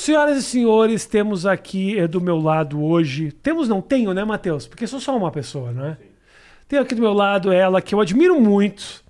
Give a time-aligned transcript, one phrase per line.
[0.00, 3.32] Senhoras e senhores, temos aqui é, do meu lado hoje.
[3.32, 4.66] Temos, não tenho, né, Matheus?
[4.66, 5.98] Porque sou só uma pessoa, não é?
[6.66, 9.04] Tenho aqui do meu lado ela que eu admiro muito.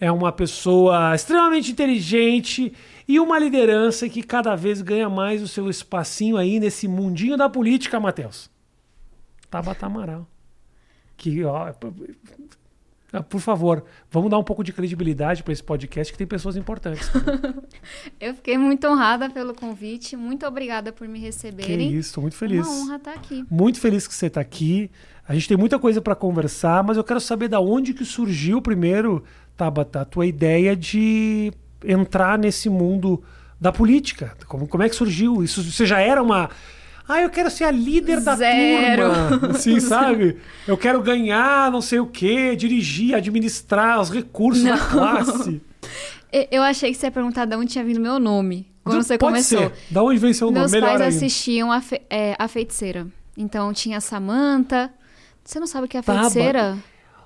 [0.00, 2.74] É uma pessoa extremamente inteligente
[3.06, 7.48] e uma liderança que cada vez ganha mais o seu espacinho aí nesse mundinho da
[7.48, 8.50] política, Matheus.
[9.48, 10.26] Tabata Amaral.
[11.16, 11.72] Que, ó,
[13.28, 17.10] Por favor, vamos dar um pouco de credibilidade para esse podcast que tem pessoas importantes.
[18.18, 20.16] Eu fiquei muito honrada pelo convite.
[20.16, 21.92] Muito obrigada por me que receberem.
[21.92, 22.66] isso, tô muito feliz.
[22.66, 23.44] Uma honra estar aqui.
[23.50, 24.90] Muito feliz que você está aqui.
[25.28, 28.62] A gente tem muita coisa para conversar, mas eu quero saber da onde que surgiu
[28.62, 29.22] primeiro,
[29.56, 31.52] Tabata, a tua ideia de
[31.84, 33.22] entrar nesse mundo
[33.60, 34.36] da política.
[34.46, 35.42] Como, como é que surgiu?
[35.44, 36.50] Isso você já era uma
[37.12, 39.02] ah, eu quero ser a líder da Zero.
[39.30, 39.50] turma.
[39.56, 40.36] Assim, sabe?
[40.66, 44.88] Eu quero ganhar não sei o quê, dirigir, administrar os recursos da Não.
[44.90, 45.60] classe.
[46.34, 48.66] E- Eu achei que você ia perguntar de onde tinha vindo meu nome.
[48.82, 49.58] Quando você Pode começou.
[49.58, 49.72] ser.
[49.90, 50.60] Da onde vem seu nome?
[50.60, 51.14] Meus Melhor pais ainda.
[51.14, 53.06] assistiam a, Fe- é, a feiticeira.
[53.36, 54.90] Então tinha a Samanta.
[55.44, 56.78] Você não sabe o que é a feiticeira?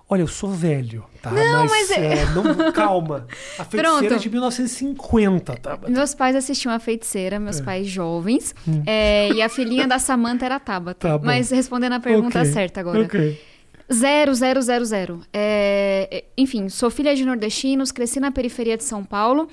[0.09, 1.35] Olha, eu sou velho, tá?
[1.35, 3.27] Não, mas, mas é- é, não, calma.
[3.59, 4.23] A feiticeira é Pronto.
[4.23, 5.79] de 1950, tá?
[5.89, 8.55] Meus pais assistiam a feiticeira, meus pais jovens.
[8.67, 8.83] Hum.
[8.87, 11.09] É, e a filhinha da Samanta era a Tabata.
[11.09, 11.19] Tá.
[11.25, 13.03] Mas respondendo a pergunta Ok, certa agora.
[13.03, 13.41] Ok.
[13.93, 15.21] Zero, zero, zero, zero.
[15.33, 19.49] É, é, enfim, sou filha de nordestinos, cresci na periferia de São Paulo.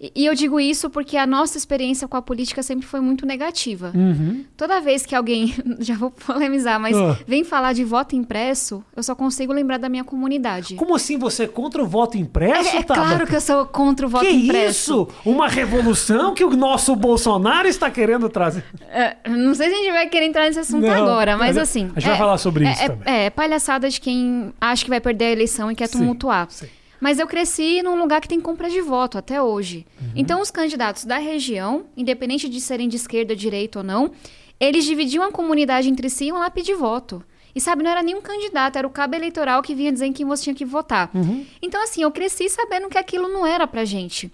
[0.00, 3.92] E, eu digo isso porque a nossa experiência com a política sempre foi muito negativa.
[3.94, 4.44] Uhum.
[4.56, 7.18] Toda vez que alguém, já vou polemizar, mas Ah.
[7.26, 10.74] vem falar de voto impresso, eu só consigo lembrar da minha comunidade.
[10.74, 14.06] Como assim você é contra o voto impresso, É, é claro que eu sou contra
[14.06, 14.68] o voto que impresso.
[15.02, 15.08] isso?
[15.24, 18.64] Uma revolução que o nosso Bolsonaro está querendo trazer.
[18.90, 21.58] É, não sei se a gente vai querer entrar nesse assunto Não, agora, mas mas
[21.58, 21.90] assim.
[21.94, 23.14] a gente vai falar sobre é- isso é- também.
[23.14, 26.46] É, palhaçada de quem acha que vai perder a eleição e quer Sim, tumultuar.
[26.50, 26.66] sim.
[27.00, 29.86] Mas eu cresci num lugar que tem compra de voto até hoje.
[30.00, 30.12] Uhum.
[30.16, 34.12] Então, os candidatos da região, independente de serem de esquerda, direita ou não,
[34.58, 37.22] eles dividiam a comunidade entre si e iam lá pedir voto.
[37.54, 40.26] E sabe, não era nenhum candidato, era o cabo eleitoral que vinha dizer em quem
[40.26, 41.10] você tinha que votar.
[41.14, 41.46] Uhum.
[41.62, 44.30] Então, assim, eu cresci sabendo que aquilo não era pra gente.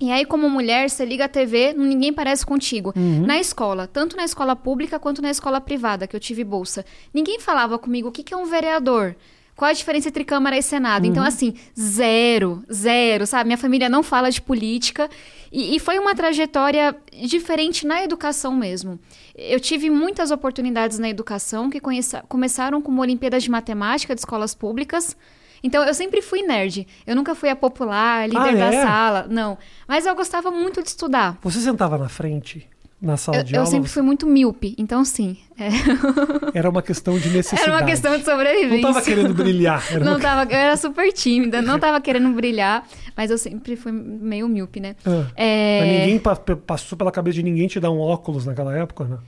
[0.00, 2.92] E aí, como mulher, você liga a TV, ninguém parece contigo.
[2.96, 3.26] Uhum.
[3.26, 7.40] Na escola, tanto na escola pública quanto na escola privada, que eu tive bolsa, ninguém
[7.40, 9.16] falava comigo o que que é um vereador.
[9.56, 11.04] Qual a diferença entre Câmara e Senado?
[11.04, 11.10] Uhum.
[11.10, 13.46] Então, assim, zero, zero, sabe?
[13.46, 15.08] Minha família não fala de política.
[15.52, 18.98] E, e foi uma trajetória diferente na educação mesmo.
[19.36, 24.54] Eu tive muitas oportunidades na educação que conheça- começaram como Olimpíadas de Matemática de escolas
[24.54, 25.16] públicas.
[25.62, 26.86] Então, eu sempre fui nerd.
[27.06, 28.82] Eu nunca fui a popular, líder Ah, da é?
[28.82, 29.26] sala.
[29.30, 29.56] Não.
[29.88, 31.38] Mas eu gostava muito de estudar.
[31.42, 32.68] Você sentava na frente,
[33.04, 33.70] na sala Eu, de eu aula?
[33.70, 35.36] sempre fui muito míope, então sim.
[35.58, 35.68] é.
[36.58, 37.62] Era uma questão de necessidade.
[37.68, 38.76] Era uma questão de sobrevivência.
[38.82, 39.84] Não tava querendo brilhar.
[39.92, 40.20] Era Não uma...
[40.20, 44.80] tava, eu era super tímida, não tava querendo brilhar, mas eu sempre fui meio míope,
[44.80, 44.96] né?
[45.04, 48.46] Ah, É, Mas ninguém pa- pa- passou pela cabeça de ninguém te dar um óculos
[48.46, 49.18] naquela época, né?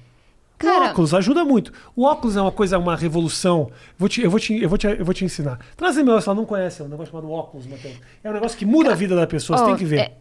[0.58, 1.70] Cara- o óculos ajuda muito.
[1.94, 3.70] O óculos é uma coisa, uma revolução.
[3.98, 5.58] Vou te, eu, vou te, eu, vou te, eu vou te ensinar.
[5.76, 7.94] Traz meu, você não conhece, é um negócio chamado óculos, Matheus.
[8.24, 9.98] É um negócio que muda a vida da pessoa, você Ó, tem que ver.
[10.00, 10.12] é-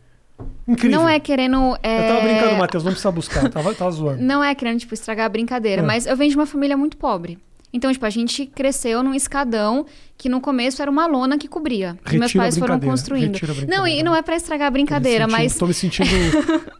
[0.68, 1.00] Incrível.
[1.00, 1.78] Não é querendo.
[1.84, 4.22] é, Eu tava brincando, Matheus, não precisa buscar, tava, tava zoando.
[4.22, 5.86] Não é querendo, tipo, estragar a brincadeira, Ah.
[5.86, 7.38] mas eu venho de uma família muito pobre.
[7.74, 9.86] Então, tipo, a gente cresceu num escadão
[10.18, 11.98] que no começo era uma lona que cobria.
[12.06, 13.38] que meus pais foram construindo.
[13.68, 15.58] Não, e não é pra estragar a brincadeira, mas.
[15.58, 16.08] Tô me sentindo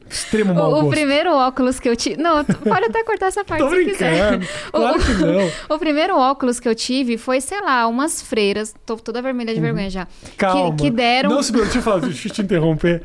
[0.10, 2.16] extremo mau O, o primeiro óculos que eu tive.
[2.22, 4.38] Não, pode até cortar essa parte Tô se quiser.
[4.38, 4.48] brincando.
[4.72, 5.76] Claro que não.
[5.76, 8.74] O primeiro óculos que eu tive foi, sei lá, umas freiras.
[8.86, 10.02] Tô toda vermelha de vergonha já.
[10.04, 10.30] Uhum.
[10.38, 10.76] Calma.
[10.78, 11.30] Que, que deram.
[11.30, 13.04] Não, se deixa eu falar, deixa eu te interromper.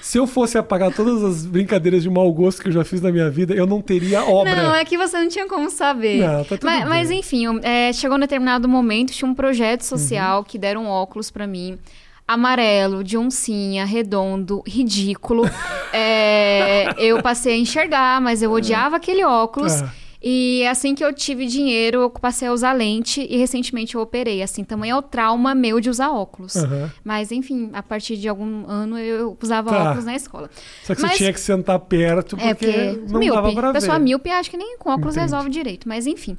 [0.00, 3.12] Se eu fosse apagar todas as brincadeiras de mau gosto que eu já fiz na
[3.12, 4.56] minha vida, eu não teria obra.
[4.56, 6.20] Não, é que você não tinha como saber.
[6.20, 6.88] Não, tá tudo mas, bem.
[6.88, 9.86] mas, enfim, é, chegou um determinado momento, tinha um projeto Uhum.
[9.98, 11.78] social que deram óculos pra mim.
[12.26, 15.42] Amarelo, de oncinha, redondo, ridículo.
[15.92, 19.82] É, eu passei a enxergar, mas eu odiava aquele óculos.
[19.82, 19.92] Ah.
[20.22, 24.42] E assim que eu tive dinheiro, eu passei a usar lente e recentemente eu operei.
[24.42, 26.56] Assim, tamanho é o trauma meu de usar óculos.
[26.56, 26.90] Aham.
[27.02, 29.82] Mas, enfim, a partir de algum ano eu usava Tá.
[29.88, 30.50] óculos na escola.
[30.84, 33.36] Só que Mas- você tinha que sentar perto porque, É, porque não míope.
[33.40, 34.04] dava pra Pessoa ver.
[34.04, 35.24] míope, acho que nem com óculos Entendi.
[35.32, 36.36] resolve direito, mas enfim.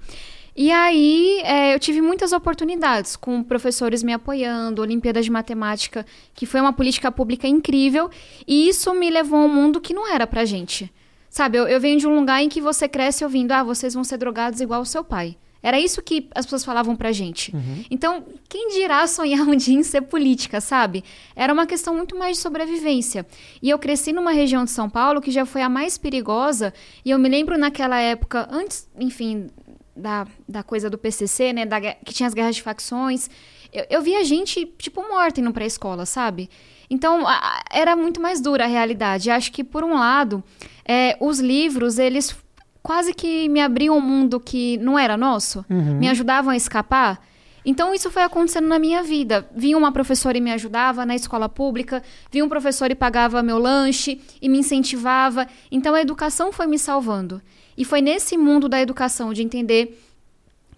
[0.56, 6.06] E aí, é, eu tive muitas oportunidades com professores me apoiando, Olimpíadas de Matemática,
[6.36, 8.10] que foi uma política pública incrível,
[8.46, 10.92] e isso me levou a um mundo que não era pra gente.
[11.32, 14.04] Sabe, eu, eu venho de um lugar em que você cresce ouvindo, ah, vocês vão
[14.04, 15.38] ser drogados igual o seu pai.
[15.64, 17.56] Era isso que as pessoas falavam pra gente.
[17.90, 21.06] Então, quem dirá sonhar um dia em ser política, sabe?
[21.34, 23.26] Era uma questão muito mais de sobrevivência.
[23.62, 26.74] E eu cresci numa região de São Paulo que já foi a mais perigosa,
[27.06, 29.48] e eu me lembro naquela época, antes, enfim,
[29.96, 33.30] da, da coisa do PCC, né, da que tinha as guerras de facções,
[33.72, 36.50] Eu, eu via gente, tipo, morta indo pra escola, sabe?
[36.94, 39.32] Então, a- era muito mais dura a realidade.
[39.32, 40.44] Acho que, por um lado,
[40.86, 42.36] é, os livros, eles
[42.84, 45.64] quase que me abriam um mundo que não era nosso,
[46.00, 47.22] me ajudavam a escapar.
[47.64, 49.48] Então, isso foi acontecendo na minha vida.
[49.56, 53.58] Vinha uma professora e me ajudava na escola pública, vinha um professor e pagava meu
[53.58, 55.48] lanche e me incentivava.
[55.72, 57.42] Então, a educação foi me salvando.
[57.78, 59.98] E foi nesse mundo da educação, de entender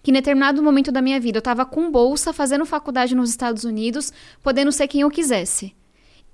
[0.02, 3.64] que em determinado momento da minha vida eu estava com bolsa, fazendo faculdade nos Estados
[3.64, 4.12] Unidos,
[4.42, 5.74] podendo ser quem eu quisesse.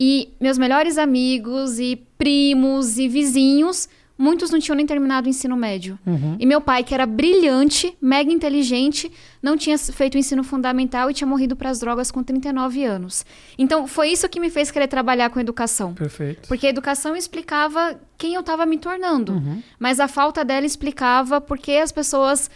[0.01, 3.87] E meus melhores amigos e primos e vizinhos,
[4.17, 5.99] muitos não tinham nem terminado o ensino médio.
[6.39, 9.13] E meu pai, que era brilhante, mega inteligente,
[9.43, 13.27] não tinha feito o ensino fundamental e tinha morrido para as drogas com 39 anos.
[13.59, 15.93] Então, foi isso que me fez querer trabalhar com educação.
[15.93, 16.49] Perfeito.
[16.49, 19.43] Porque a educação explicava quem eu estava me tornando.
[19.79, 22.51] Mas a falta dela explicava porque as pessoas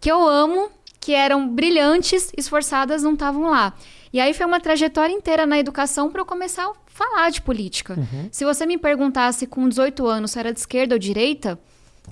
[0.00, 0.70] que eu amo,
[1.00, 3.74] que eram brilhantes, esforçadas, não estavam lá.
[4.12, 7.94] E aí foi uma trajetória inteira na educação para eu começar falar de política.
[8.32, 11.58] Se você me perguntasse com 18 anos se era de esquerda ou direita,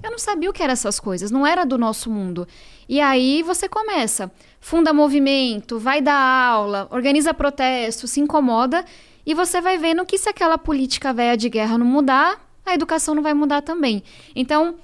[0.03, 2.47] eu não sabia o que eram essas coisas, não era do nosso mundo.
[2.87, 8.85] E aí você começa, funda movimento, vai dar aula, organiza protesto, se incomoda,
[9.25, 13.15] e você vai vendo que se aquela política velha de guerra não mudar, a educação
[13.15, 14.03] não vai mudar também.
[14.35, 14.77] Então,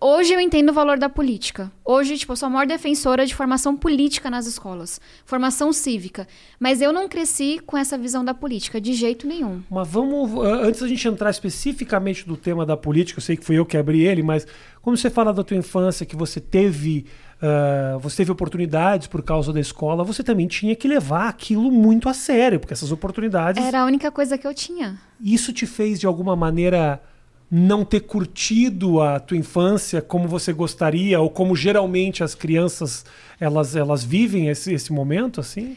[0.00, 1.70] hoje eu entendo o valor da política.
[1.84, 6.26] Hoje, tipo, eu sou a maior defensora de formação política nas escolas, formação cívica.
[6.58, 9.62] Mas eu não cresci com essa visão da política, de jeito nenhum.
[9.70, 13.58] Mas vamos, antes da gente entrar especificamente do tema da política, eu sei que fui
[13.58, 14.46] eu que abri ele, mas
[14.80, 17.04] como você fala da tua infância, que você teve,
[17.42, 22.08] ah, você teve oportunidades por causa da escola, você também tinha que levar aquilo muito
[22.08, 24.98] a sério, porque essas oportunidades, Era a única coisa que eu tinha.
[25.20, 27.00] isso te fez de alguma maneira
[27.50, 33.04] não ter curtido a tua infância como você gostaria ou como geralmente as crianças
[33.40, 35.76] elas elas vivem esse, esse momento assim?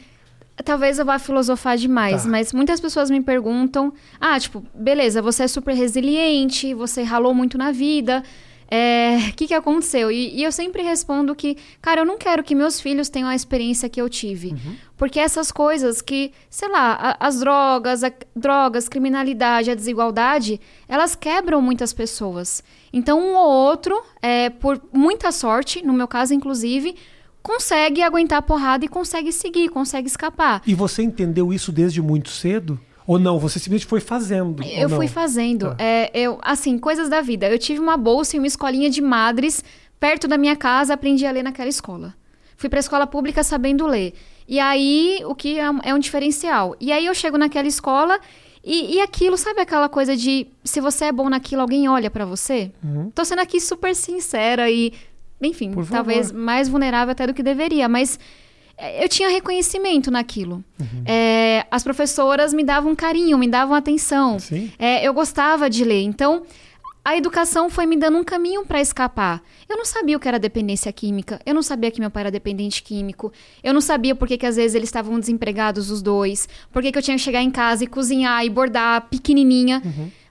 [0.64, 2.28] Talvez eu vá filosofar demais, Tá.
[2.28, 7.56] mas muitas pessoas me perguntam: ah, tipo, beleza, você é super resiliente, você ralou muito
[7.56, 8.22] na vida.
[8.74, 10.10] É, O que, que aconteceu?
[10.10, 13.34] E, e eu sempre respondo que, cara, eu não quero que meus filhos tenham a
[13.34, 14.54] experiência que eu tive.
[14.96, 20.58] Porque essas coisas que, sei lá, a- as drogas, a, drogas, criminalidade, a desigualdade,
[20.88, 22.62] elas quebram muitas pessoas.
[22.92, 26.94] Então, um ou outro, é, por muita sorte, no meu caso, inclusive,
[27.42, 30.62] consegue aguentar a porrada e consegue seguir, consegue escapar.
[30.66, 32.78] E você entendeu isso desde muito cedo?
[33.06, 33.38] Ou não?
[33.38, 34.62] Você simplesmente foi fazendo?
[34.62, 35.70] Eu fui fazendo.
[35.70, 35.76] Tá.
[35.78, 37.48] É, eu, assim, coisas da vida.
[37.48, 39.64] Eu tive uma bolsa em uma escolinha de madres
[39.98, 42.14] perto da minha casa, aprendi a ler naquela escola.
[42.56, 44.14] Fui pra escola pública sabendo ler.
[44.48, 46.76] E aí, o que é um, é um diferencial.
[46.80, 48.18] E aí eu chego naquela escola
[48.64, 52.24] e, e aquilo, sabe aquela coisa de se você é bom naquilo, alguém olha pra
[52.24, 52.70] você?
[53.14, 54.92] Tô sendo aqui super sincera e,
[55.40, 58.20] enfim, talvez mais vulnerável até do que deveria, mas é,
[59.02, 60.64] eu tinha reconhecimento naquilo.
[61.06, 64.38] É, as professoras me davam carinho, me davam atenção.
[64.78, 66.02] É, eu gostava de ler.
[66.02, 66.42] Então,
[67.04, 69.42] a educação foi me dando um caminho para escapar.
[69.68, 71.40] Eu não sabia o que era dependência química.
[71.44, 73.32] Eu não sabia que meu pai era dependente químico.
[73.62, 76.48] Eu não sabia por que, que às vezes eles estavam desempregados os dois.
[76.70, 79.82] Por que, que eu tinha que chegar em casa e cozinhar e bordar pequenininha.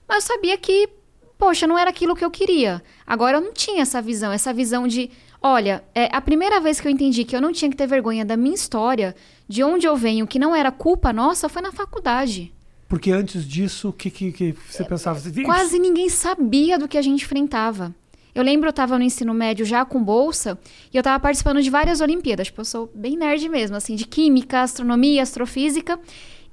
[0.08, 0.88] Mas eu sabia que,
[1.36, 2.82] poxa, não era aquilo que eu queria.
[3.06, 5.10] Agora eu não tinha essa visão, essa visão de,
[5.42, 8.24] olha, é a primeira vez que eu entendi que eu não tinha que ter vergonha
[8.24, 9.14] da minha história,
[9.48, 12.52] de onde eu venho, que não era culpa nossa, foi na faculdade.
[12.88, 15.18] Porque antes disso, o que, que, que você pensava?
[15.18, 17.94] Você- Quase ninguém sabia do que a gente enfrentava.
[18.34, 20.58] Eu lembro, eu estava no ensino médio já com bolsa
[20.92, 22.46] e eu estava participando de várias Olimpíadas.
[22.46, 25.98] Tipo, eu sou bem nerd mesmo, assim, de química, astronomia, astrofísica.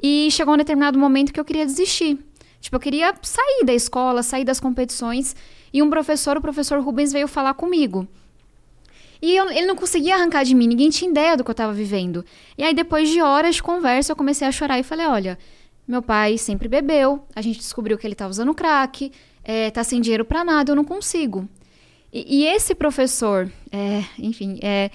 [0.02, 2.18] E chegou um determinado momento que eu queria desistir.
[2.62, 5.36] Tipo, eu queria sair da escola, sair das competições.
[5.74, 8.06] E um professor, o professor Rubens, veio falar comigo.
[9.22, 11.74] E eu- ele não conseguia arrancar de mim, ninguém tinha ideia do que eu estava
[11.74, 12.24] vivendo.
[12.58, 15.38] E aí, depois de horas de conversa, eu comecei a chorar e falei: olha,
[15.88, 19.12] meu pai sempre bebeu, a gente descobriu que ele tá usando crack,
[19.44, 21.48] é, tá sem dinheiro pra nada, eu não consigo.
[22.14, 24.90] E, e esse professor, é, enfim, é,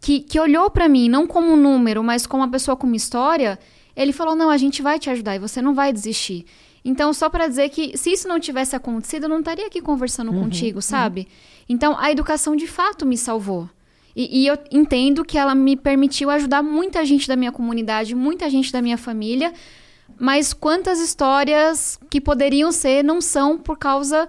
[0.00, 2.96] que, que olhou pra mim não como um número, mas como uma pessoa com uma
[2.96, 3.58] história,
[3.94, 6.46] ele falou: não, a gente vai te ajudar e você não vai desistir.
[6.84, 10.30] Então, só pra dizer que se isso não tivesse acontecido, eu não estaria aqui conversando
[10.40, 11.28] contigo, sabe?
[11.68, 13.68] Então, a educação de fato me salvou.
[14.16, 18.50] E, e eu entendo que ela me permitiu ajudar muita gente da minha comunidade, muita
[18.50, 19.52] gente da minha família,
[20.18, 24.28] mas quantas histórias que poderiam ser não são por causa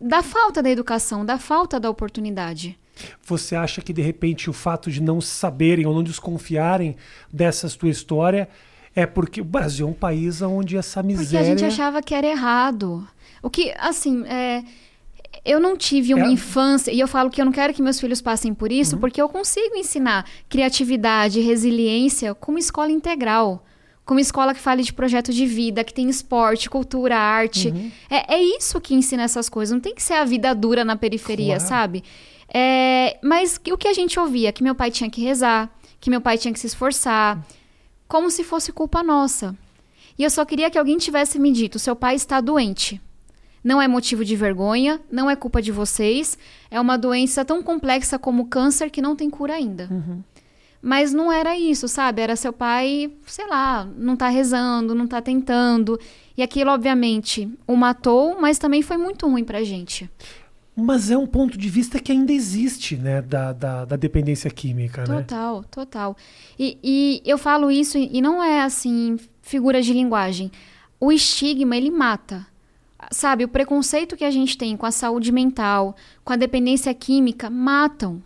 [0.00, 2.78] da falta da educação, da falta da oportunidade.
[3.24, 6.96] Você acha que de repente o fato de não saberem ou não desconfiarem
[7.32, 8.48] dessa tua história
[8.94, 11.40] é porque o Brasil é um país onde essa Porque miséria.
[11.40, 13.06] a gente achava que era errado.
[13.42, 14.64] O que, assim, é,
[15.44, 16.30] eu não tive uma É.
[16.30, 19.00] infância, e eu falo que eu não quero que meus filhos passem por isso, Uhum.
[19.00, 23.64] porque eu consigo ensinar criatividade, resiliência com uma escola integral.
[24.04, 27.68] Com uma escola que fale de projeto de vida, que tem esporte, cultura, arte.
[27.68, 27.90] Uhum.
[28.10, 29.72] É, é isso que ensina essas coisas.
[29.72, 31.68] Não tem que ser a vida dura na periferia, Claro.
[31.68, 32.04] sabe?
[32.52, 34.52] É, mas o que a gente ouvia?
[34.52, 35.70] Que meu pai tinha que rezar,
[36.00, 37.38] que meu pai tinha que se esforçar,
[38.08, 39.56] como se fosse culpa nossa.
[40.18, 43.00] E eu só queria que alguém tivesse me dito: seu pai está doente.
[43.62, 46.38] Não é motivo de vergonha, não é culpa de vocês.
[46.70, 49.88] É uma doença tão complexa como o câncer que não tem cura ainda.
[50.82, 52.22] Mas não era isso, sabe?
[52.22, 56.00] Era seu pai, sei lá, não tá rezando, não tá tentando.
[56.36, 60.08] E aquilo, obviamente, o matou, mas também foi muito ruim pra gente.
[60.74, 63.20] Mas é um ponto de vista que ainda existe, né?
[63.20, 65.20] Da, da, da dependência química, né?
[65.20, 66.16] Total, total.
[66.58, 70.50] E, e eu falo isso e não é assim, figura de linguagem.
[70.98, 72.46] O estigma, ele mata.
[73.10, 77.48] Sabe, o preconceito que a gente tem com a saúde mental, com a dependência química,
[77.48, 78.22] matam.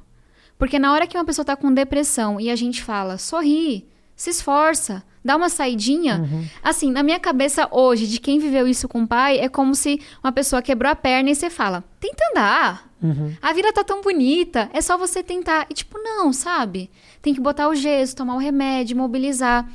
[0.59, 4.31] Porque na hora que uma pessoa tá com depressão e a gente fala, sorri, se
[4.31, 6.29] esforça, dá uma saidinha.
[6.63, 10.01] Assim, na minha cabeça hoje, de quem viveu isso com o pai, é como se
[10.23, 12.91] uma pessoa quebrou a perna e você fala, tenta andar.
[13.03, 13.35] Uhum.
[13.43, 15.67] A vida tá tão bonita, é só você tentar.
[15.69, 16.91] E tipo, não, sabe?
[17.21, 19.69] Tem que botar o gesso, tomar o remédio, mobilizar.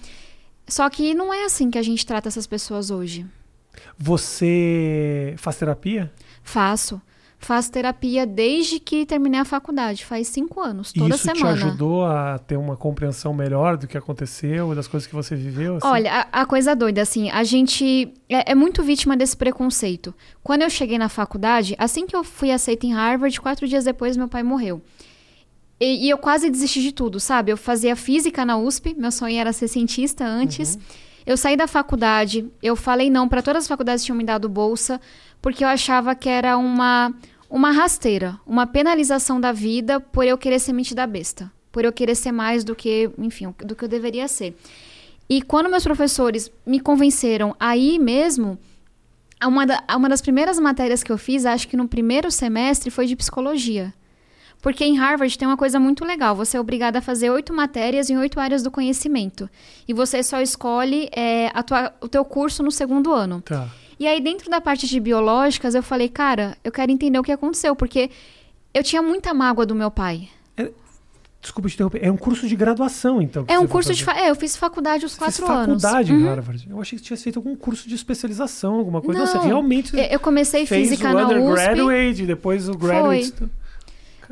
[0.68, 3.26] Só que não é assim que a gente trata essas pessoas hoje.
[3.98, 6.12] Você faz terapia?
[6.44, 7.02] Faço.
[7.42, 11.58] Faço terapia desde que terminei a faculdade, faz cinco anos, toda isso semana.
[11.58, 15.78] te ajudou a ter uma compreensão melhor do que aconteceu, das coisas que você viveu?
[15.78, 15.88] assim?
[15.88, 20.14] Olha, a, a coisa doida, assim, a gente é, é muito vítima desse preconceito.
[20.44, 24.18] Quando eu cheguei na faculdade, assim que eu fui aceita em Harvard, quatro dias depois
[24.18, 24.82] meu pai morreu.
[25.80, 27.54] E, e eu quase desisti de tudo, sabe?
[27.54, 30.78] Eu fazia física na USP, meu sonho era ser cientista antes.
[31.26, 34.50] Eu saí da faculdade, eu falei não para todas as faculdades que tinham me dado
[34.50, 35.00] bolsa,
[35.42, 37.14] porque eu achava que era uma,
[37.50, 41.52] uma rasteira, uma penalização da vida por eu querer ser metida besta.
[41.72, 44.58] Por eu querer ser mais do que, enfim, do que eu deveria ser.
[45.30, 48.58] E quando meus professores me convenceram a ir mesmo,
[49.46, 53.06] uma, da- uma das primeiras matérias que eu fiz, acho que no primeiro semestre, foi
[53.06, 53.94] de psicologia.
[54.62, 56.36] Porque em Harvard tem uma coisa muito legal.
[56.36, 59.50] Você é obrigada a fazer oito matérias em oito áreas do conhecimento.
[59.88, 63.42] E você só escolhe é, a tua- o teu curso no segundo ano.
[63.42, 63.68] Tá.
[63.98, 67.32] E aí, dentro da parte de biológicas, eu falei, cara, eu quero entender o que
[67.32, 67.74] aconteceu.
[67.76, 68.10] Porque
[68.74, 70.28] eu tinha muita mágoa do meu pai.
[71.42, 72.04] Desculpa te interromper.
[72.04, 73.46] É um curso de graduação, então.
[73.48, 74.10] É um foi curso de...
[74.10, 75.82] É, eu fiz faculdade os fez quatro anos.
[75.82, 76.20] faculdade Uhum.
[76.20, 76.68] em Harvard.
[76.70, 79.20] Eu achei que você tinha feito algum curso de especialização, alguma coisa.
[79.20, 81.36] Não, Não, você realmente Eu- comecei fez física o na USP.
[81.40, 83.32] undergraduate e depois o graduate.
[83.32, 83.52] Caramba.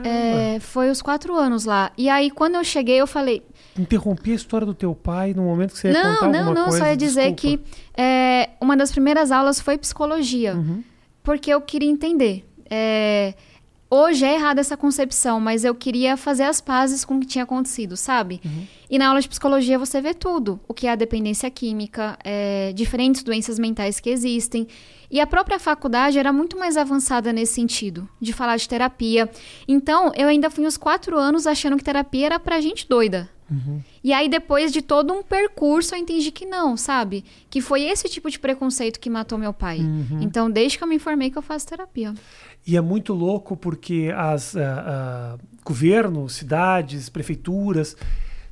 [0.03, 1.91] É, foi os quatro anos lá.
[1.97, 3.43] E aí, quando eu cheguei, eu falei:
[3.77, 6.63] Interrompi a história do teu pai no momento que você ia não, contar não, não,
[6.65, 6.77] coisa.
[6.79, 7.63] só ia dizer desculpa.
[7.63, 10.55] que é, uma das primeiras aulas foi psicologia.
[10.55, 10.83] Uhum.
[11.23, 12.45] Porque eu queria entender.
[12.69, 13.33] É,
[13.89, 17.43] hoje é errada essa concepção, mas eu queria fazer as pazes com o que tinha
[17.43, 18.39] acontecido, sabe?
[18.43, 18.67] Uhum.
[18.89, 22.71] E na aula de psicologia você vê tudo: o que é a dependência química, é,
[22.73, 24.67] diferentes doenças mentais que existem.
[25.09, 29.29] E a própria faculdade era muito mais avançada nesse sentido, de falar de terapia.
[29.67, 33.29] Então, eu ainda fui uns quatro anos achando que terapia era pra gente doida.
[33.49, 33.81] Uhum.
[34.03, 37.23] E aí, depois de todo um percurso, eu entendi que não, sabe?
[37.49, 39.79] Que foi esse tipo de preconceito que matou meu pai.
[39.79, 40.19] Uhum.
[40.21, 42.13] Então, desde que eu me informei que eu faço terapia.
[42.65, 47.95] E é muito louco porque as ah, ah, governos, cidades, prefeituras,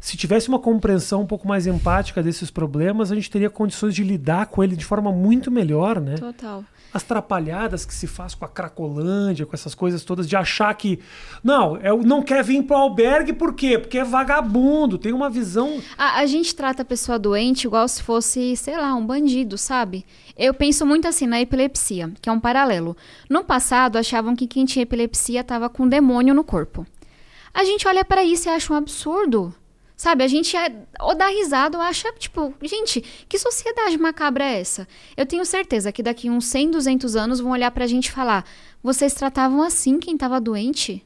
[0.06, 4.04] se tivesse uma compreensão um pouco mais empática desses problemas, a gente teria condições de
[4.04, 6.14] lidar com ele de forma muito melhor, né?
[6.14, 6.64] Total.
[6.94, 11.00] As trapalhadas que se faz com a Cracolândia, com essas coisas todas, de achar que.
[11.44, 13.80] Não, é, não quer vir pro albergue por quê?
[13.80, 15.82] Porque é vagabundo, tem uma visão.
[15.98, 20.06] A, a gente trata a pessoa doente igual se fosse, sei lá, um bandido, sabe?
[20.38, 22.96] Eu penso muito assim na epilepsia, que é um paralelo.
[23.28, 26.86] No passado, achavam que quem tinha epilepsia estava com um demônio no corpo.
[27.52, 29.52] A gente olha pra isso e acha um absurdo.
[29.98, 34.60] Sabe, a gente é, ou dá risada ou acha, tipo, gente, que sociedade macabra é
[34.60, 34.86] essa?
[35.16, 38.44] Eu tenho certeza que daqui uns 100, 200 anos vão olhar pra gente e falar:
[38.84, 41.06] vocês tratavam assim quem tava doente?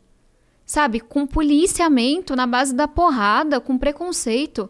[0.65, 4.69] Sabe, com policiamento, na base da porrada, com preconceito.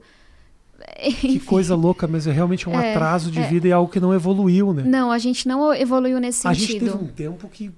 [1.20, 3.48] Que coisa louca, mas é realmente um É, atraso de é.
[3.48, 4.84] vida e algo que não evoluiu, né?
[4.86, 6.92] Não, a gente não evoluiu nesse A gente sentido.
[6.92, 7.72] teve um tempo que,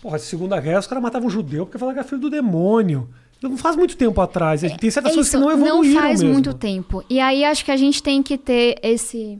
[0.00, 3.08] porra, de Segunda Guerra, os caras matavam judeu porque falavam que era filho do demônio.
[3.48, 4.62] Não faz muito tempo atrás.
[4.64, 6.32] A gente tem certas É coisas que não evoluíram faz mesmo.
[6.32, 7.04] muito tempo.
[7.08, 9.38] E aí acho que a gente tem que ter esse.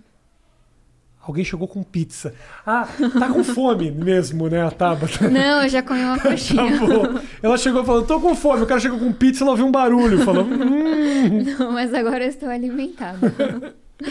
[1.27, 2.35] Alguém chegou com pizza.
[2.67, 2.87] Ah,
[3.19, 5.29] tá com fome mesmo, né, a Tabata?
[5.31, 6.79] Não, eu já comi uma Tá coxinha.
[6.79, 7.19] bom.
[7.43, 8.63] Ela chegou falando, tô com fome.
[8.63, 10.19] O cara chegou com pizza, ela ouviu um barulho.
[10.23, 11.45] Falou, hum.
[11.59, 13.19] Não, mas agora eu estou alimentada.
[13.27, 14.05] O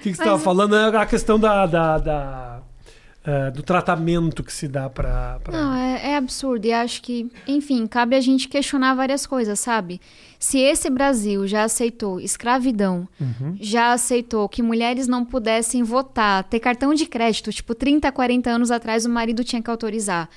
[0.00, 0.74] que, que você estava falando?
[0.74, 2.53] É a questão da, da, da,
[3.26, 5.40] uh, do tratamento que se dá para.
[5.42, 5.52] Pra...
[5.52, 6.66] Não, é, é, absurdo.
[6.66, 10.00] E acho que, enfim, cabe a gente questionar várias coisas, sabe?
[10.38, 13.56] Se esse Brasil já aceitou escravidão, uhum.
[13.60, 18.70] já aceitou que mulheres não pudessem votar, ter cartão de crédito, tipo, 30, 40 anos
[18.70, 20.28] atrás o marido tinha que autorizar.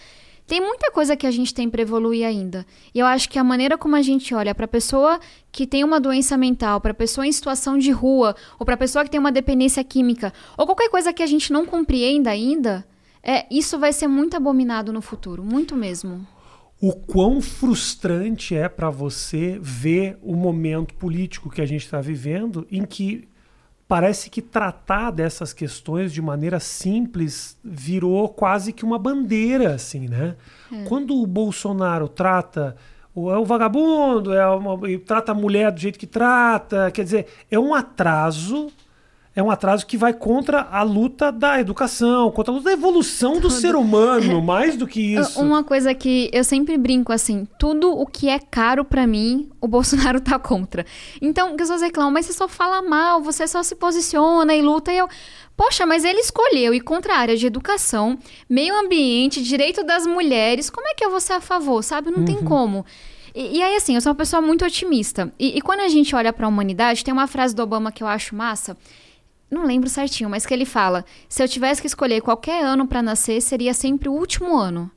[0.48, 2.66] Tem muita coisa que a gente tem para evoluir ainda.
[2.96, 5.20] E eu acho que a maneira como a gente olha para a pessoa
[5.52, 8.78] que tem uma doença mental, para a pessoa em situação de rua, ou para a
[8.78, 12.88] pessoa que tem uma dependência química, ou qualquer coisa que a gente não compreenda ainda,
[13.22, 16.26] é, isso vai ser muito abominado no futuro, muito mesmo.
[16.80, 22.66] O quão frustrante é para você ver o momento político que a gente está vivendo,
[22.72, 23.28] em que
[23.88, 30.36] parece que tratar dessas questões de maneira simples virou quase que uma bandeira, assim, né?
[30.72, 30.84] É.
[30.84, 32.76] Quando o Bolsonaro trata
[33.16, 37.58] é o vagabundo, é uma, trata a mulher do jeito que trata, quer dizer, é
[37.58, 38.68] um atraso
[39.38, 43.40] é um atraso que vai contra a luta da educação, contra a luta da evolução
[43.40, 45.40] do ser humano, mais do que isso.
[45.40, 49.68] Uma coisa que eu sempre brinco assim, tudo o que é caro para mim, o
[49.70, 50.84] Bolsonaro tá contra.
[51.22, 54.92] Então, as pessoas reclamam, mas você só fala mal, você só se posiciona e luta
[54.92, 55.08] e eu
[55.56, 58.18] Poxa, mas ele escolheu ir contra a área de educação,
[58.48, 60.70] meio ambiente, direito das mulheres.
[60.70, 62.12] Como é que eu vou ser a favor, sabe?
[62.12, 62.26] Não uhum.
[62.26, 62.86] tem como.
[63.34, 65.32] E, e, aí, assim, eu sou uma pessoa muito otimista.
[65.38, 68.04] E, e quando a gente olha para a humanidade, tem uma frase do Obama que
[68.04, 68.78] eu acho massa,
[69.50, 73.02] não lembro certinho, mas que ele fala: se eu tivesse que escolher qualquer ano para
[73.02, 74.92] nascer, seria sempre o último ano.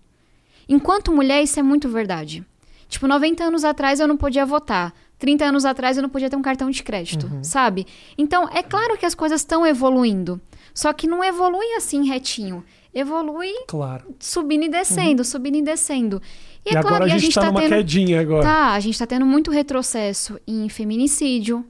[0.69, 2.45] Enquanto mulher, isso é muito verdade.
[2.89, 4.93] Tipo, 90 anos atrás eu não podia votar.
[5.19, 7.45] 30 anos atrás eu não podia ter um cartão de crédito, uhum.
[7.45, 7.87] sabe?
[8.17, 10.41] Então, é claro que as coisas estão evoluindo.
[10.75, 12.65] Só que não evolui assim retinho.
[12.93, 14.15] Evolui claro.
[14.19, 15.25] subindo e descendo, uhum.
[15.25, 16.23] subindo e descendo.
[16.65, 17.77] E, e é claro, agora a gente, está tá numa tendo...
[17.77, 18.43] quedinha agora.
[18.43, 21.65] Tá, a gente está tendo muito retrocesso em feminicídio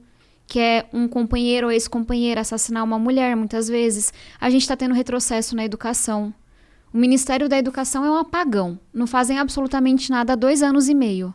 [0.51, 4.13] que é um companheiro ou ex-companheira assassinar uma mulher, muitas vezes.
[4.37, 6.33] A gente está tendo retrocesso na educação.
[6.93, 8.77] O Ministério da Educação é um apagão.
[8.93, 11.33] Não fazem absolutamente nada há dois anos e meio.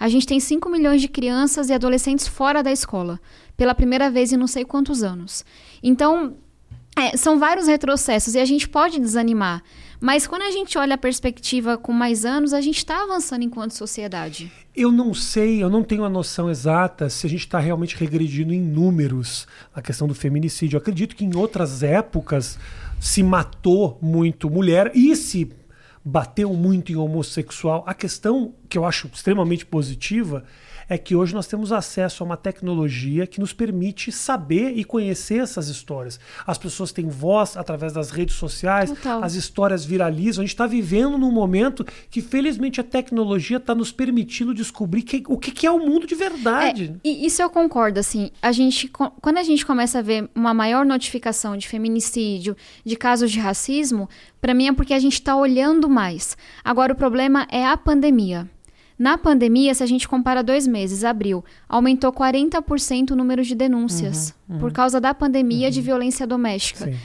[0.00, 3.20] A gente tem 5 milhões de crianças e adolescentes fora da escola,
[3.54, 5.44] pela primeira vez em não sei quantos anos.
[5.82, 6.34] Então,
[6.96, 9.62] é, são vários retrocessos e a gente pode desanimar.
[10.00, 13.72] Mas quando a gente olha a perspectiva com mais anos, a gente está avançando enquanto
[13.72, 14.50] sociedade.
[14.74, 18.52] Eu não sei, eu não tenho a noção exata se a gente está realmente regredindo
[18.52, 20.76] em números a questão do feminicídio.
[20.76, 22.58] Eu acredito que em outras épocas
[23.00, 25.50] se matou muito mulher e se
[26.04, 27.82] bateu muito em homossexual.
[27.86, 30.44] A questão que eu acho extremamente positiva
[30.88, 35.40] é que hoje nós temos acesso a uma tecnologia que nos permite saber e conhecer
[35.40, 36.18] essas histórias.
[36.46, 39.22] As pessoas têm voz através das redes sociais, Total.
[39.22, 40.42] as histórias viralizam.
[40.42, 45.22] A gente está vivendo num momento que, felizmente, a tecnologia está nos permitindo descobrir que,
[45.28, 46.94] o que, que, é o mundo de verdade.
[47.04, 48.30] É, e isso eu concordo, assim.
[48.40, 53.30] A gente, quando a gente começa a ver uma maior notificação de feminicídio, de casos
[53.30, 54.08] de racismo,
[54.40, 56.36] para mim é porque a gente está olhando mais.
[56.62, 58.48] Agora, o problema é a pandemia.
[58.98, 64.34] Na pandemia, se a gente compara dois meses, abril, aumentou 40% o número de denúncias
[64.48, 64.60] uhum, uhum.
[64.60, 65.72] por causa da pandemia uhum.
[65.72, 66.84] de violência doméstica.
[66.84, 66.96] Sim.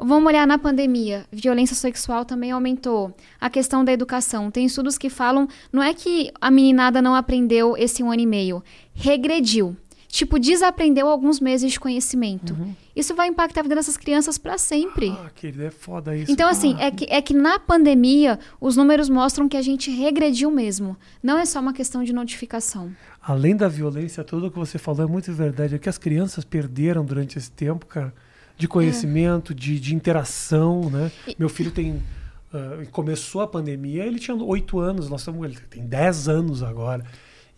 [0.00, 1.26] Vamos olhar na pandemia.
[1.30, 3.12] Violência sexual também aumentou.
[3.40, 4.48] A questão da educação.
[4.48, 5.48] Tem estudos que falam.
[5.72, 8.62] Não é que a meninada não aprendeu esse um ano e meio.
[8.94, 9.76] Regrediu
[10.08, 12.54] tipo, desaprendeu alguns meses de conhecimento.
[12.54, 12.74] Uhum.
[12.96, 15.10] Isso vai impactar a vida dessas crianças para sempre.
[15.10, 16.32] Ah, querida, é foda isso.
[16.32, 20.50] Então, assim, é que, é que na pandemia, os números mostram que a gente regrediu
[20.50, 20.96] mesmo.
[21.22, 22.90] Não é só uma questão de notificação.
[23.22, 25.74] Além da violência, tudo o que você falou é muito verdade.
[25.74, 28.12] É que as crianças perderam durante esse tempo, cara,
[28.56, 29.54] de conhecimento, é.
[29.54, 31.12] de, de interação, né?
[31.26, 31.36] E...
[31.38, 32.02] Meu filho tem.
[32.50, 37.04] Uh, começou a pandemia, ele tinha oito anos, nós estamos, ele tem dez anos agora.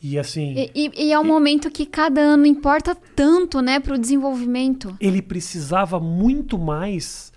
[0.02, 0.54] E assim.
[0.56, 3.98] E, e, e é um e, momento que cada ano importa tanto, né, para o
[3.98, 4.96] desenvolvimento.
[5.00, 7.32] Ele precisava muito mais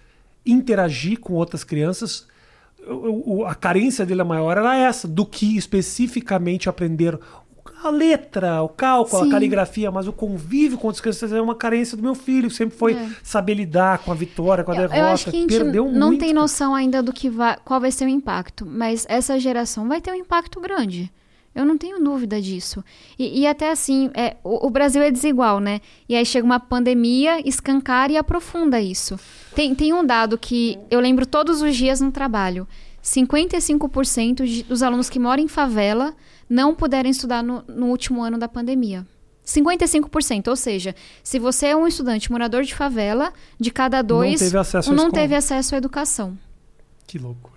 [0.45, 2.25] interagir com outras crianças.
[2.87, 7.17] O, o, a carência dele maior era essa, do que especificamente aprender
[7.83, 9.29] a letra, o cálculo, Sim.
[9.29, 12.49] a caligrafia, mas o convívio com outras crianças é uma carência do meu filho.
[12.49, 13.09] Sempre foi é.
[13.21, 14.97] saber lidar com a vitória, com a derrota.
[14.97, 17.81] Eu acho que a gente Perdeu não muito, tem noção ainda do que vai, qual
[17.81, 21.11] vai ser o impacto, mas essa geração vai ter um impacto grande.
[21.55, 22.83] Eu não tenho dúvida disso.
[23.17, 25.81] E, e até assim, é, o, o, Brasil é desigual, né?
[26.09, 29.19] E aí chega uma pandemia, escancara e aprofunda isso.
[29.53, 32.67] Tem, tem um dado que eu lembro todos os dias no trabalho:
[33.03, 36.15] 55% dos alunos que moram em favela
[36.49, 39.05] não puderam estudar no, no último ano da pandemia.
[39.45, 44.47] 55%, ou seja, se você é um estudante morador de favela, de cada dois, não
[44.47, 46.37] teve acesso, um não teve acesso à educação.
[47.05, 47.52] Que louco.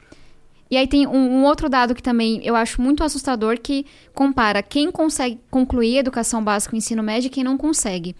[0.70, 4.62] E aí tem um, um, outro dado que também eu acho muito assustador que compara
[4.62, 8.16] quem consegue concluir a educação básica e ensino médio e quem não consegue.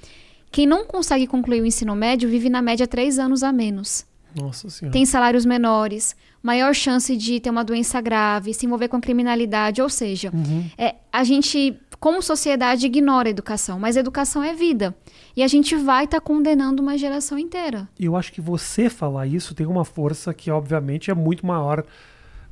[0.51, 4.07] Quem não consegue concluir o ensino médio vive na média três anos a menos.
[4.35, 4.93] Nossa senhora.
[4.93, 9.89] tem salários menores, maior chance de ter uma doença grave, se envolver com criminalidade, ou
[9.89, 10.67] seja, Uhum.
[10.77, 14.95] é, a gente, como sociedade, ignora a educação, mas a educação é vida.
[15.35, 17.89] E a gente vai estar condenando uma geração inteira.
[17.99, 21.83] E eu acho que você falar isso tem uma força que, obviamente, é muito maior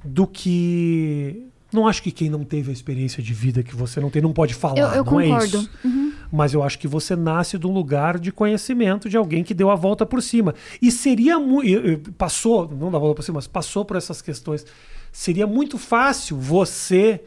[0.05, 1.47] do que.
[1.73, 4.33] Não acho que quem não teve a experiência de vida que você não tem não
[4.33, 4.79] pode falar.
[4.79, 5.59] Eu, eu não é concordo.
[5.59, 5.71] isso.
[5.85, 6.13] Uhum.
[6.31, 9.71] Mas eu acho que você nasce de um lugar de conhecimento de alguém que deu
[9.71, 10.55] a volta por cima.
[10.81, 12.13] E seria muito.
[12.13, 14.65] Passou, não da volta por cima, mas passou por essas questões.
[15.11, 17.21] Seria muito fácil você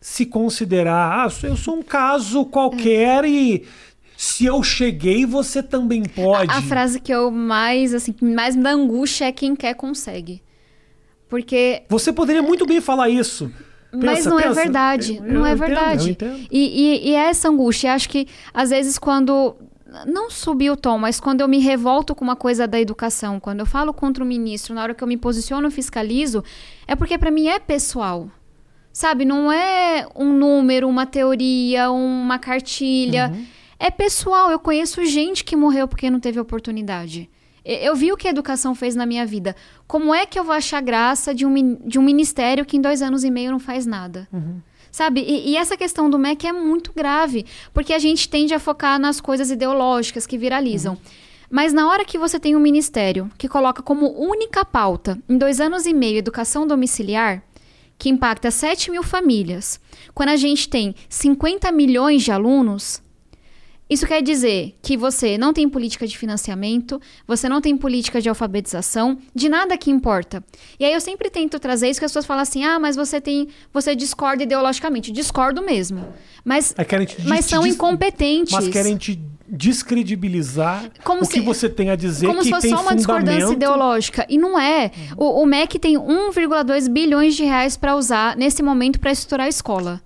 [0.00, 1.26] se considerar.
[1.26, 3.64] Ah, eu sou um caso qualquer e.
[4.16, 6.52] Se eu cheguei, você também pode.
[6.52, 10.42] A frase que eu mais, assim, que mais me dá angústia é quem quer consegue.
[11.30, 13.50] Porque Você poderia muito bem falar isso.
[13.92, 14.54] Mas Pensa, não é pensa.
[14.54, 15.16] verdade.
[15.16, 16.18] Eu- não eu é entendo, verdade.
[16.50, 16.58] E,
[17.06, 17.94] e, e é essa angústia.
[17.94, 19.56] Acho que, às vezes, quando.
[20.06, 23.58] Não subir o tom, mas quando eu me revolto com uma coisa da educação, quando
[23.58, 26.44] eu falo contra o ministro, na hora que eu me posiciono, fiscalizo,
[26.86, 28.28] é porque para mim é pessoal.
[28.92, 29.24] Sabe?
[29.24, 33.32] Não é um número, uma teoria, uma cartilha.
[33.34, 33.44] Uhum.
[33.80, 34.50] É pessoal.
[34.52, 37.28] Eu conheço gente que morreu porque não teve oportunidade.
[37.64, 39.54] Eu vi o que a educação fez na minha vida.
[39.86, 43.02] Como é que eu vou achar graça de um, de um ministério que em dois
[43.02, 44.28] anos e meio não faz nada?
[44.90, 45.20] Sabe?
[45.20, 48.98] E, e essa questão do MEC é muito grave, porque a gente tende a focar
[48.98, 50.98] nas coisas ideológicas que viralizam.
[51.50, 55.60] Mas na hora que você tem um ministério que coloca como única pauta, em dois
[55.60, 57.42] anos e meio, educação domiciliar,
[57.98, 59.78] que impacta 7 mil famílias,
[60.14, 63.02] quando a gente tem 50 milhões de alunos,
[63.90, 68.28] isso quer dizer que você não tem política de financiamento, você não tem política de
[68.28, 70.42] alfabetização, de nada que importa.
[70.78, 73.20] E aí eu sempre tento trazer isso que as pessoas falam assim: "Ah, mas você
[73.20, 75.10] tem, você discorda ideologicamente".
[75.10, 76.06] Discordo mesmo.
[76.44, 78.52] Mas É, te mas dis- são dis- incompetentes.
[78.52, 79.18] Mas querem te
[79.52, 82.82] descredibilizar Como o se- que você tem a dizer como que se fosse tem só
[82.82, 84.24] uma discordância ideológica.
[84.28, 84.90] E não é.
[85.16, 89.48] O, o MEC tem 1,2 bilhões de reais para usar nesse momento para estruturar a
[89.48, 90.00] escola.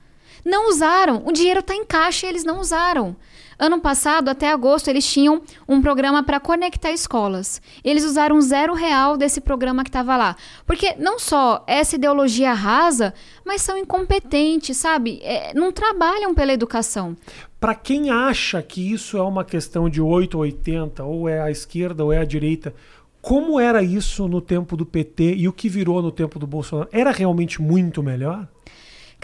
[0.45, 1.23] Não usaram.
[1.27, 3.17] O dinheiro está em caixa e eles não usaram.
[3.59, 7.61] Ano passado, até agosto, eles tinham um programa para conectar escolas.
[7.83, 10.37] Eles usaram zero real desse programa que estava lá.
[10.67, 13.15] Porque não só essa ideologia rasa,
[13.45, 15.21] mas são incompetentes, sabe?
[15.23, 17.17] É, não trabalham pela educação.
[17.61, 21.51] Para quem acha que isso é uma questão de 8 ou 80, ou é a
[21.51, 22.75] esquerda ou é a direita,
[23.23, 26.91] como era isso no tempo do PT e o que virou no tempo do Bolsonaro?
[26.93, 28.47] Era realmente muito melhor?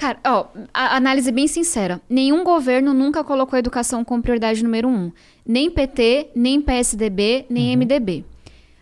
[0.01, 2.01] Cara, ó, a análise bem sincera.
[2.09, 5.13] Nenhum governo nunca colocou a educação como prioridade número um.
[5.45, 8.25] Nem PT, nem PSDB, nem MDB.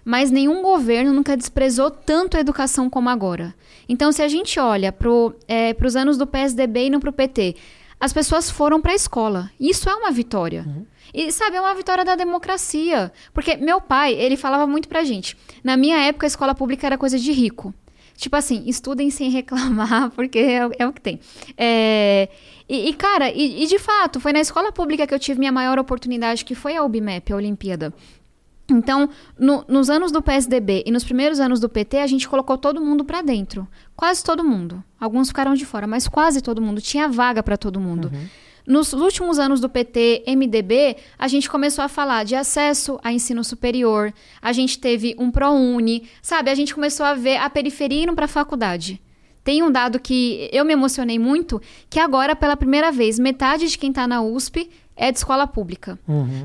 [0.05, 3.53] Mas nenhum governo nunca desprezou tanto a educação como agora.
[3.89, 5.09] Então, se a gente olha para
[5.49, 7.57] é, os anos do PSDB e não para o PT,
[7.99, 9.51] as pessoas foram para a escola.
[9.59, 10.65] Isso é uma vitória.
[11.13, 13.13] E, sabe, é uma vitória da democracia.
[13.35, 15.37] Porque meu pai, ele falava muito pra gente.
[15.65, 17.75] Na minha época, a escola pública era coisa de rico.
[18.19, 21.21] Tipo assim, estudem sem reclamar, porque é, é o que tem.
[21.57, 22.29] É,
[22.69, 25.53] e, e, cara, e, e de fato, foi na escola pública que eu tive minha
[25.53, 27.95] maior oportunidade, que foi a UBMEP, a Olimpíada.
[28.71, 32.59] Então, no- nos anos do PSDB e nos primeiros anos do PT, a gente colocou
[32.59, 33.67] todo mundo pra dentro.
[33.97, 34.83] Quase todo mundo.
[35.01, 36.81] Alguns ficaram de fora, mas quase todo mundo.
[36.81, 38.11] Tinha vaga pra todo mundo.
[38.69, 43.43] Nos últimos anos do PT, MDB, a gente começou a falar de acesso a ensino
[43.43, 44.13] superior.
[44.43, 46.51] A gente teve um ProUni, sabe?
[46.51, 49.01] A gente começou a ver a periferia indo para a faculdade.
[49.43, 53.79] Tem um dado que eu me emocionei muito, que agora, pela primeira vez, metade de
[53.79, 55.99] quem está na USP é de escola pública.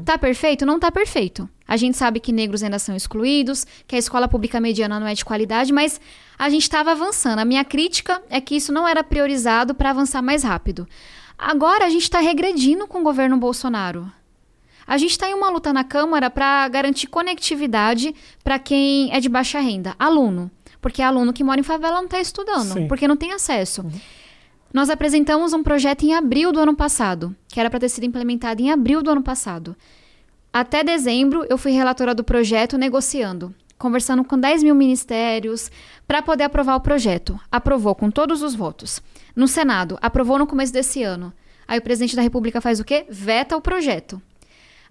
[0.06, 0.66] Tá perfeito?
[0.66, 1.50] Não tá perfeito.
[1.68, 5.14] A gente sabe que negros ainda são excluídos, que a escola pública mediana não é
[5.14, 6.00] de qualidade, mas
[6.40, 7.40] a gente estava avançando.
[7.40, 10.88] A minha crítica é que isso não era priorizado para avançar mais rápido.
[11.38, 14.12] Agora a gente está regredindo com o governo Bolsonaro.
[14.86, 19.30] A gente está em uma luta na Câmara para garantir conectividade para quem é de
[19.30, 20.52] baixa renda, aluno.
[20.82, 22.88] Porque aluno que mora em favela não está estudando, Sim.
[22.88, 23.86] porque não tem acesso.
[24.74, 28.62] Nós apresentamos um projeto em abril do ano passado, que era para ter sido implementado
[28.62, 29.78] em abril do ano passado.
[30.52, 35.70] Até dezembro, eu fui relatora do projeto negociando, conversando com 10 mil ministérios
[36.08, 37.38] para poder aprovar o projeto.
[37.52, 39.02] Aprovou com todos os votos.
[39.36, 41.34] No Senado, aprovou no começo desse ano.
[41.68, 43.06] Aí o presidente da República faz o quê?
[43.10, 44.22] Veta o projeto.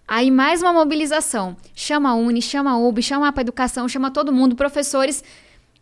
[0.07, 1.57] Aí mais uma mobilização.
[1.75, 5.25] Chama a Uni, chama a UB, chama a Educação, chama todo mundo, professores.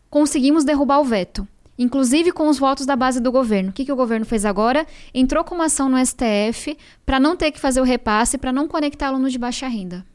[0.09, 1.45] Conseguimos derrubar o veto.
[1.77, 3.71] Inclusive com os votos da base do governo.
[3.71, 4.87] O que, que o governo fez agora?
[5.13, 8.69] Entrou com uma ação no STF para não ter que fazer o repasse, para não
[8.69, 10.05] conectar aluno de baixa renda.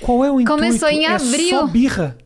[0.00, 0.60] Qual é o intuito?
[0.62, 1.48] Começou em É abril.
[1.50, 2.18] só birra.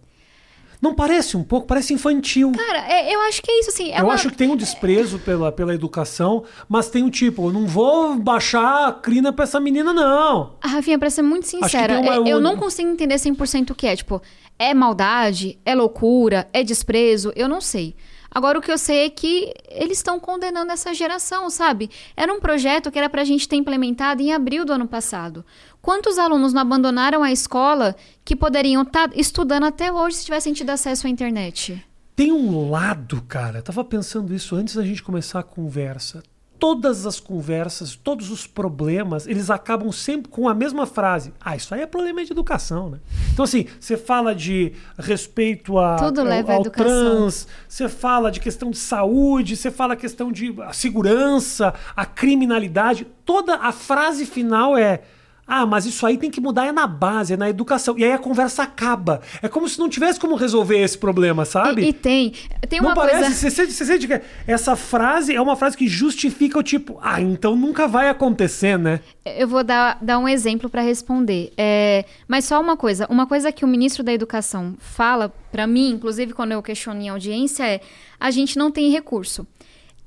[0.80, 1.66] Não parece um pouco?
[1.66, 2.52] Parece infantil.
[2.52, 3.90] Cara, é, eu acho que é isso, assim.
[3.90, 4.14] É eu uma...
[4.14, 8.86] acho que tem um desprezo pela, pela educação, mas tem um tipo, não vou baixar
[8.86, 10.54] a crina pra essa menina, não.
[10.62, 13.88] Ah, Rafinha, pra ser muito sincera, uma- é- eu não consigo entender 100% o que
[13.88, 13.96] é.
[13.96, 14.22] Tipo,
[14.56, 15.58] é maldade?
[15.66, 16.48] É loucura?
[16.52, 17.32] É desprezo?
[17.34, 17.96] Eu não sei.
[18.30, 21.90] Agora, o que eu sei é que eles estão condenando essa geração, sabe?
[22.16, 25.44] Era um projeto que era pra gente ter implementado em abril do ano passado.
[25.80, 30.70] Quantos alunos não abandonaram a escola que poderiam estar estudando até hoje se tivessem tido
[30.70, 31.82] acesso à internet?
[32.14, 36.22] Tem um lado, cara, eu tava pensando isso antes da gente começar a conversa.
[36.58, 41.32] Todas as conversas, todos os problemas, eles acabam sempre com a mesma frase.
[41.40, 42.98] Ah, isso aí é problema de educação, né?
[43.32, 48.70] Então, assim, você fala de respeito a, Tudo ao, ao trans, você fala de questão
[48.70, 53.06] de saúde, você fala questão de segurança, a criminalidade.
[53.24, 55.02] Toda a frase final é.
[55.50, 57.98] Ah, mas isso aí tem que mudar é na base, é na educação.
[57.98, 59.22] E aí a conversa acaba.
[59.40, 61.82] É como se não tivesse como resolver esse problema, sabe?
[61.84, 62.32] E, e tem.
[62.68, 63.18] Tem Não uma parece?
[63.20, 63.34] coisa.
[63.34, 67.18] Você, sente- você sente que essa frase é uma frase que justifica o tipo, ah,
[67.22, 69.00] então nunca vai acontecer, né?
[69.24, 71.50] Eu vou dar, dar um exemplo para responder.
[71.56, 73.06] É, mas só uma coisa.
[73.08, 77.08] Uma coisa que o ministro da Educação fala para mim, inclusive quando eu questiono em
[77.08, 77.80] audiência, é
[78.20, 79.46] a gente não tem recurso.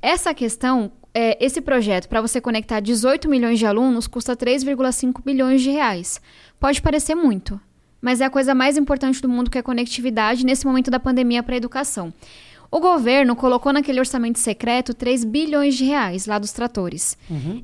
[0.01, 5.61] Essa questão, é, esse projeto para você conectar 18 milhões de alunos custa 3,5 bilhões
[5.61, 6.21] de reais.
[6.59, 7.59] Pode parecer muito,
[8.01, 10.99] mas é a coisa mais importante do mundo que é a conectividade nesse momento da
[10.99, 12.13] pandemia para a educação.
[12.71, 17.17] O governo colocou naquele orçamento secreto 3 bilhões de reais lá dos tratores.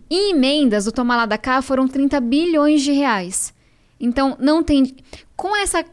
[0.10, 3.54] Em emendas do Tomar lá da cá foram 30 bilhões de reais.
[3.98, 4.96] Então, não tem.
[5.36, 5.86] Com essa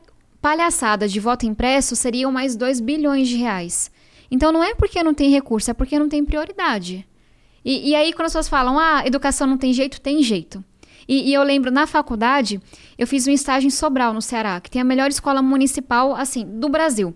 [0.42, 3.88] palhaçada de voto impresso, seriam mais 2 bilhões de reais.
[4.28, 7.06] Então, não é porque não tem recurso, é porque não tem prioridade.
[7.64, 10.62] E, e aí, quando as pessoas falam, ah, educação não tem jeito, tem jeito.
[11.08, 12.60] E, e eu lembro, na faculdade,
[12.98, 16.44] eu fiz um estágio em Sobral, no Ceará, que tem a melhor escola municipal, assim,
[16.44, 17.14] do Brasil.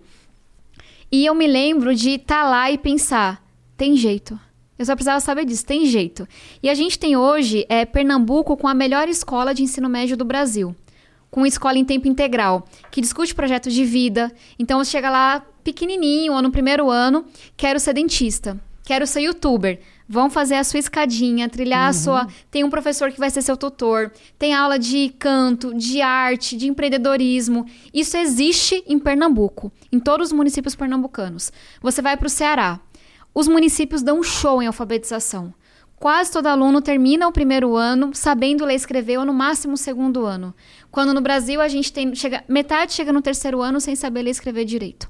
[1.11, 3.43] E eu me lembro de estar lá e pensar,
[3.75, 4.39] tem jeito.
[4.77, 6.27] Eu só precisava saber disso, tem jeito.
[6.63, 10.23] E a gente tem hoje é, Pernambuco com a melhor escola de ensino médio do
[10.23, 10.75] Brasil.
[11.29, 14.31] Com escola em tempo integral, que discute projetos de vida.
[14.57, 17.25] Então você chega lá pequenininho, ou no primeiro ano,
[17.57, 19.79] quero ser dentista, quero ser youtuber.
[20.11, 22.27] Vão fazer a sua escadinha, trilhar a sua.
[22.49, 26.67] Tem um professor que vai ser seu tutor, tem aula de canto, de arte, de
[26.67, 27.67] empreendedorismo.
[27.93, 31.51] Isso existe em Pernambuco, em todos os municípios pernambucanos.
[31.79, 32.79] Você vai para o Ceará.
[33.35, 35.53] Os municípios dão um show em alfabetização.
[35.99, 39.77] Quase todo aluno termina o primeiro ano sabendo ler e escrever, ou no máximo o
[39.77, 40.55] segundo ano.
[40.89, 42.15] Quando no Brasil a gente tem.
[42.15, 45.09] Chega, metade chega no terceiro ano sem saber ler e escrever direito.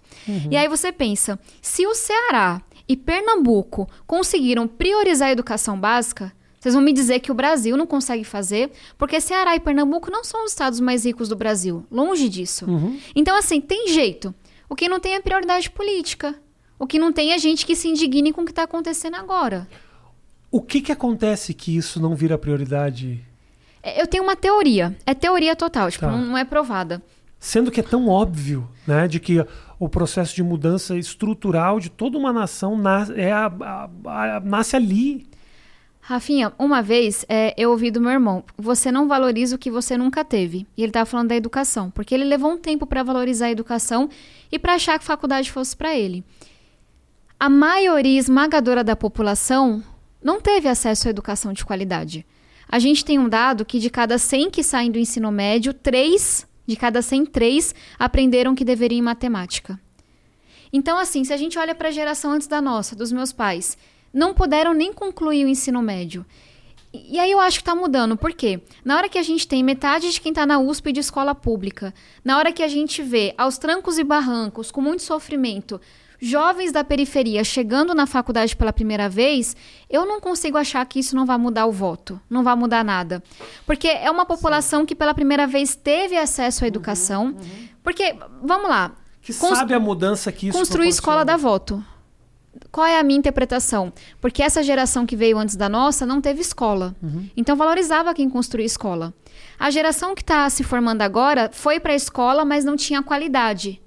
[0.50, 6.74] E aí você pensa: se o Ceará e Pernambuco conseguiram priorizar a educação básica, vocês
[6.74, 10.44] vão me dizer que o Brasil não consegue fazer, porque Ceará e Pernambuco não são
[10.44, 11.86] os estados mais ricos do Brasil.
[11.90, 12.66] Longe disso.
[13.16, 14.34] Então, assim, tem jeito.
[14.68, 16.36] O que não tem é prioridade política.
[16.78, 19.68] O que não tem é gente que se indigne com o que está acontecendo agora.
[20.52, 23.24] O que que acontece que isso não vira prioridade?
[23.82, 24.98] É, Eu tenho uma teoria.
[25.06, 26.12] É teoria total, tipo, Tá.
[26.12, 27.02] não, não é provada.
[27.40, 29.46] Sendo que é tão óbvio, né, de que
[29.80, 32.78] o processo de mudança estrutural de toda uma nação
[33.16, 33.90] é a- a-
[34.36, 35.26] a- nasce ali.
[36.02, 39.96] Rafinha, uma vez é, eu ouvi do meu irmão: você não valoriza o que você
[39.96, 40.66] nunca teve.
[40.76, 44.10] E ele estava falando da educação, porque ele levou um tempo para valorizar a educação
[44.52, 46.24] e para achar que faculdade fosse para ele.
[47.40, 49.84] A maioria esmagadora da população
[50.22, 52.26] não teve acesso à educação de qualidade.
[52.68, 56.46] A gente tem um dado que de cada 100 que saem do ensino médio, 3,
[56.70, 59.80] de cada 100, 3 aprenderam que deveriam em matemática.
[60.72, 63.76] Então, assim, se a gente olha para a geração antes da nossa, dos meus pais,
[64.14, 66.24] não puderam nem concluir o ensino médio.
[66.94, 68.16] E aí eu acho que está mudando.
[68.16, 68.62] Por quê?
[68.86, 71.92] Na hora que a gente tem metade de quem está na USP de escola pública,
[72.24, 75.82] na hora que a gente vê aos trancos e barrancos, com muito sofrimento,
[76.20, 79.56] jovens da periferia chegando na faculdade pela primeira vez,
[79.90, 83.24] eu não consigo achar que isso não vai mudar o voto, não vai mudar nada.
[83.66, 87.36] Porque é uma população que pela primeira vez teve acesso à educação.
[87.82, 91.84] Porque, vamos lá, Que sabe a mudança que isso construir escola dá voto.
[92.72, 93.92] Qual é a minha interpretação?
[94.20, 96.96] Porque essa geração que veio antes da nossa não teve escola.
[97.36, 99.14] Então valorizava quem construía escola.
[99.58, 103.82] A geração que está se formando agora foi para a escola, mas não tinha qualidade.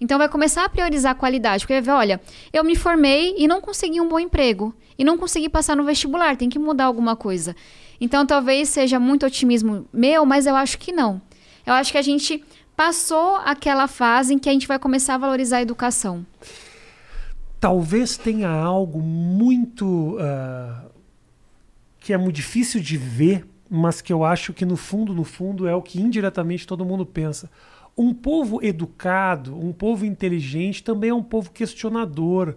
[0.00, 1.64] Então vai começar a priorizar a qualidade.
[1.64, 2.20] Porque vai ver, olha,
[2.52, 4.74] eu me formei e não consegui um bom emprego.
[4.98, 7.54] E não consegui passar no vestibular, tem que mudar alguma coisa.
[8.00, 11.20] Então talvez seja muito otimismo meu, mas eu acho que não.
[11.66, 12.42] Eu acho que a gente
[12.76, 16.24] passou aquela fase em que a gente vai começar a valorizar a educação.
[17.58, 20.84] Talvez tenha algo muito ah,
[21.98, 25.66] que é muito difícil de ver, mas que eu acho que no fundo, no fundo,
[25.66, 27.50] é o que indiretamente todo mundo pensa.
[27.96, 32.56] Um povo educado, um povo inteligente também é um povo questionador,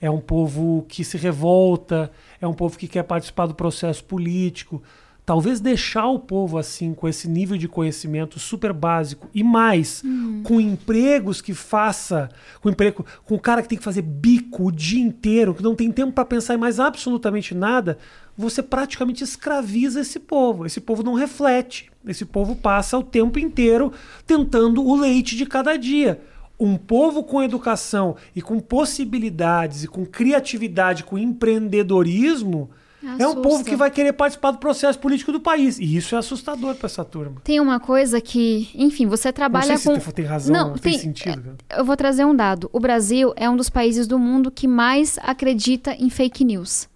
[0.00, 4.80] é um povo que se revolta, é um povo que quer participar do processo político.
[5.26, 10.00] Talvez deixar o povo assim, com esse nível de conhecimento super básico e mais,
[10.44, 12.28] com empregos que faça,
[12.60, 15.74] com emprego, com o cara que tem que fazer bico o dia inteiro, que não
[15.74, 17.98] tem tempo para pensar em mais absolutamente nada,
[18.38, 20.64] você praticamente escraviza esse povo.
[20.64, 21.90] Esse povo não reflete.
[22.06, 23.92] Esse povo passa o tempo inteiro
[24.24, 26.20] tentando o leite de cada dia.
[26.58, 32.70] Um povo com educação e com possibilidades e com criatividade, com empreendedorismo,
[33.12, 33.40] é um Assusta.
[33.40, 35.78] povo que vai querer participar do processo político do país.
[35.78, 37.40] E isso é assustador para essa turma.
[37.44, 40.00] Tem uma coisa que, enfim, você Não trabalha sei com.
[40.00, 41.42] se tem razão, Não, não, tem, tem- sentido.
[41.42, 41.56] cara.
[41.78, 42.68] Eu vou trazer um dado.
[42.72, 46.88] O Brasil é um dos países do mundo que mais acredita em fake news.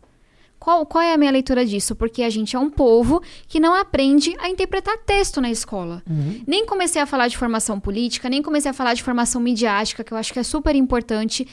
[0.59, 1.97] Qual, qual é a minha leitura disso?
[1.97, 6.03] Porque a gente é um povo que não aprende a interpretar texto na escola.
[6.47, 10.13] Nem comecei a falar de formação política, nem comecei a falar de formação midiática, que
[10.13, 11.49] eu acho que é super importante.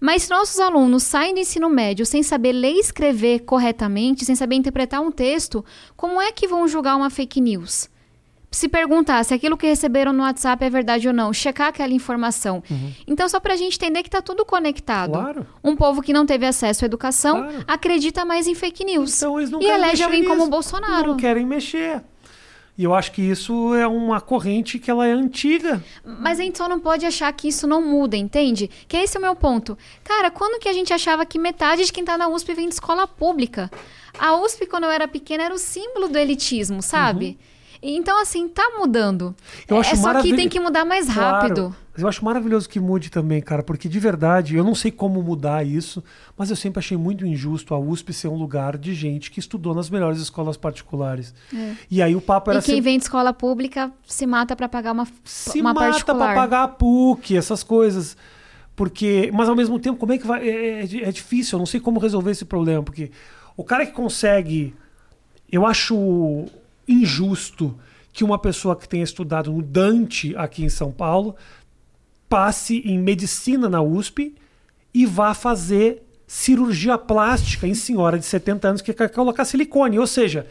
[0.00, 4.34] Mas se nossos alunos saem do ensino médio sem saber ler e escrever corretamente, sem
[4.34, 5.64] saber interpretar um texto,
[5.96, 7.88] como é que vão julgar uma fake news?
[8.50, 12.62] Se perguntar se aquilo que receberam no WhatsApp é verdade ou não, checar aquela informação.
[13.06, 15.12] Então, só pra gente entender que tá tudo conectado.
[15.12, 15.46] Claro.
[15.62, 17.64] Um povo que não teve acesso à educação Claro.
[17.66, 19.16] acredita mais em fake news.
[19.16, 20.46] Então eles não e elege alguém como nisso.
[20.46, 21.08] o Bolsonaro.
[21.08, 22.02] Não querem mexer.
[22.78, 25.82] E eu acho que isso é uma corrente que ela é antiga.
[26.04, 28.68] Mas a gente só não pode achar que isso não muda, entende?
[28.86, 29.78] Que esse é o meu ponto.
[30.04, 32.74] Cara, quando que a gente achava que metade de quem tá na USP vem de
[32.74, 33.70] escola pública?
[34.18, 37.38] A USP, quando eu era pequena, era o símbolo do elitismo, sabe?
[37.82, 39.34] Então, assim, tá mudando.
[39.68, 41.54] Eu acho é só que tem que mudar mais rápido.
[41.54, 41.76] Claro.
[41.96, 45.22] Mas eu acho maravilhoso que mude também, cara, porque de verdade, eu não sei como
[45.22, 46.04] mudar isso,
[46.36, 49.74] mas eu sempre achei muito injusto a USP ser um lugar de gente que estudou
[49.74, 51.32] nas melhores escolas particulares.
[51.90, 52.60] E aí o papo era É.
[52.60, 56.04] E quem sempre vem de escola pública se mata pra pagar uma, se uma mata
[56.04, 58.14] pra pagar a PUC, essas coisas.
[58.76, 60.46] Porque, mas ao mesmo tempo, como é que vai?
[60.46, 63.10] É, é- é difícil, eu não sei como resolver esse problema, porque
[63.56, 64.74] o cara que consegue,
[65.50, 66.44] eu acho
[66.86, 67.74] injusto
[68.12, 71.34] que uma pessoa que tenha estudado no Dante aqui em São Paulo
[72.28, 74.34] passe em medicina na USP
[74.92, 80.06] e vá fazer cirurgia plástica em senhora de 70 anos que quer colocar silicone, ou
[80.06, 80.46] seja,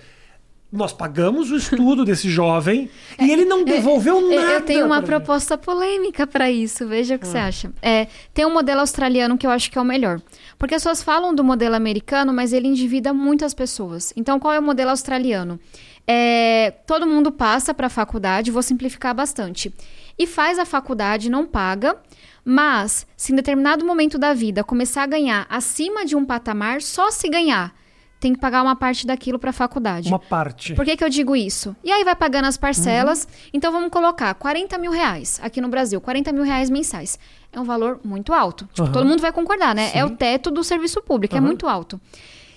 [0.71, 4.51] nós pagamos o estudo desse jovem e ele não devolveu Eu- nada.
[4.53, 6.87] Eu tenho uma proposta polêmica pra isso.
[6.87, 7.29] Veja o que Ah.
[7.29, 7.71] você acha.
[7.81, 10.21] É, tem um modelo australiano que eu acho que é o melhor.
[10.57, 14.13] Porque as pessoas falam do modelo americano, mas ele endivida muitas pessoas.
[14.15, 15.59] Então, qual é o modelo australiano?
[16.07, 19.73] É, todo mundo passa para a faculdade, vou simplificar bastante.
[20.17, 21.97] E faz a faculdade, não paga,
[22.43, 27.11] mas se em determinado momento da vida começar a ganhar acima de um patamar, só
[27.11, 27.73] se ganhar,
[28.19, 30.07] tem que pagar uma parte daquilo para a faculdade.
[30.07, 30.73] Uma parte.
[30.73, 31.75] Por que, que eu digo isso?
[31.83, 33.27] E aí vai pagando as parcelas.
[33.53, 37.19] Então vamos colocar 40 mil reais aqui no Brasil, 40 mil reais mensais.
[37.51, 38.65] É um valor muito alto.
[38.67, 38.91] Tipo, Aham.
[38.91, 39.91] todo mundo vai concordar, né?
[39.93, 40.03] É Sim.
[40.03, 41.45] o teto do serviço público, é Aham.
[41.45, 41.99] muito alto.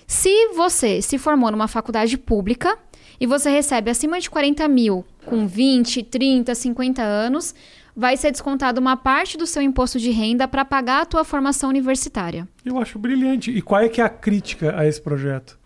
[0.07, 2.75] Se você se formou numa faculdade pública
[3.19, 7.53] e você recebe acima de 40 mil com 20, 30, 50 anos,
[7.95, 11.69] vai ser descontado uma parte do seu imposto de renda para pagar a tua formação
[11.69, 12.47] universitária.
[12.65, 13.51] Eu acho brilhante.
[13.51, 15.57] E qual é que é a crítica a esse projeto?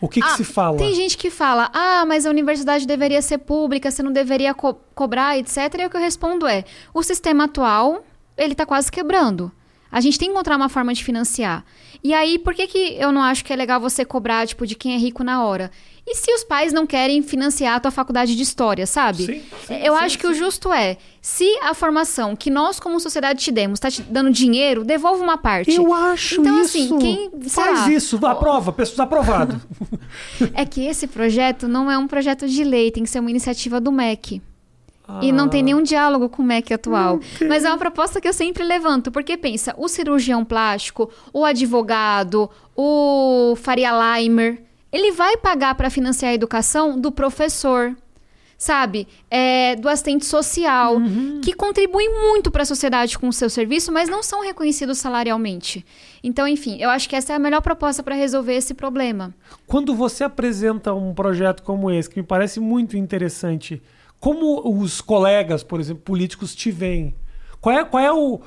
[0.00, 0.78] O que, que Ah, se fala?
[0.78, 4.74] Tem gente que fala, ah, mas a universidade deveria ser pública, você não deveria co-
[4.94, 5.56] cobrar, etc.
[5.78, 8.02] E o que eu respondo é, o sistema atual,
[8.36, 9.52] ele tá quase quebrando.
[9.92, 11.64] A gente tem que encontrar uma forma de financiar.
[12.02, 14.74] E aí, por que, que eu não acho que é legal você cobrar, tipo, de
[14.74, 15.70] quem é rico na hora?
[16.12, 19.22] E se os pais não querem financiar a tua faculdade de história, sabe?
[19.26, 22.98] Sim, sim, eu sim, acho que o justo é, se a formação que nós, como
[22.98, 25.72] sociedade, te demos, tá te dando dinheiro, devolva uma parte.
[25.72, 26.78] Eu acho Então, isso.
[26.78, 27.92] assim, quem- Faz lá.
[27.92, 29.60] isso, aprova, pessoas aprovado.
[30.52, 33.80] É que esse projeto não é um projeto de lei, tem que ser uma iniciativa
[33.80, 34.42] do MEC.
[35.22, 37.18] E não tem nenhum diálogo com o MEC atual.
[37.48, 42.48] Mas é uma proposta que eu sempre levanto, porque pensa, o cirurgião plástico, o advogado,
[42.76, 47.96] o Faria Limer, ele vai pagar para financiar a educação do professor,
[48.58, 49.08] sabe?
[49.30, 50.96] É, do assistente social,
[51.42, 55.84] que contribui muito para a sociedade com o seu serviço, mas não são reconhecidos salarialmente.
[56.22, 59.34] Então, enfim, eu acho que essa é a melhor proposta para resolver esse problema.
[59.66, 63.82] Quando você apresenta um projeto como esse, que me parece muito interessante,
[64.20, 67.14] como os colegas, por exemplo, políticos te veem?
[67.58, 68.40] Qual é, qual é o.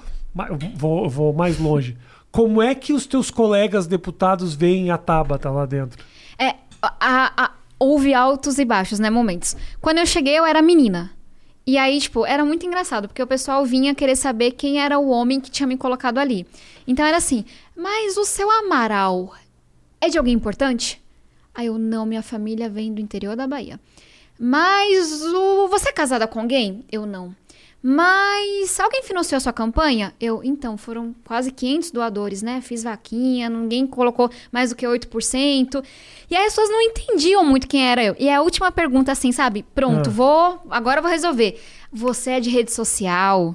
[0.75, 1.97] Vou, vou mais longe.
[2.31, 6.03] Como é que os teus colegas deputados veem a Tabata lá dentro?
[6.99, 9.09] A- a- houve altos e baixos, né?
[9.09, 9.55] Momentos.
[9.81, 11.11] Quando eu cheguei, eu era menina.
[11.65, 15.07] E aí, tipo, era muito engraçado, porque o pessoal vinha querer saber quem era o
[15.09, 16.45] homem que tinha me colocado ali.
[16.85, 19.33] Então era assim, mas o seu Amaral
[20.01, 21.01] é de alguém importante?
[21.55, 23.79] Aí eu, não, minha família vem do interior da Bahia.
[24.37, 25.67] Mas o...
[25.69, 26.83] você é casada com alguém?
[26.91, 27.33] Eu não.
[27.85, 30.13] Mas alguém financiou a sua campanha?
[30.17, 32.61] Eu, então, foram quase 500 doadores, né?
[32.61, 35.83] Fiz vaquinha, ninguém colocou mais do que 8%.
[36.31, 38.15] E aí as pessoas não entendiam muito quem era eu.
[38.17, 39.63] E a última pergunta, assim, sabe?
[39.75, 40.13] Pronto, Ah.
[40.13, 41.61] vou, agora vou resolver.
[41.91, 43.53] Você é de rede social?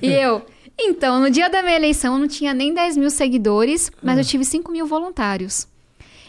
[0.00, 0.40] e eu,
[0.80, 4.24] então, no dia da minha eleição eu não tinha nem 10 mil seguidores, mas eu
[4.24, 5.68] tive 5 mil voluntários.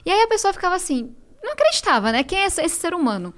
[0.05, 2.23] E aí a pessoa ficava assim, não acreditava, né?
[2.23, 3.33] Quem é esse, esse ser humano?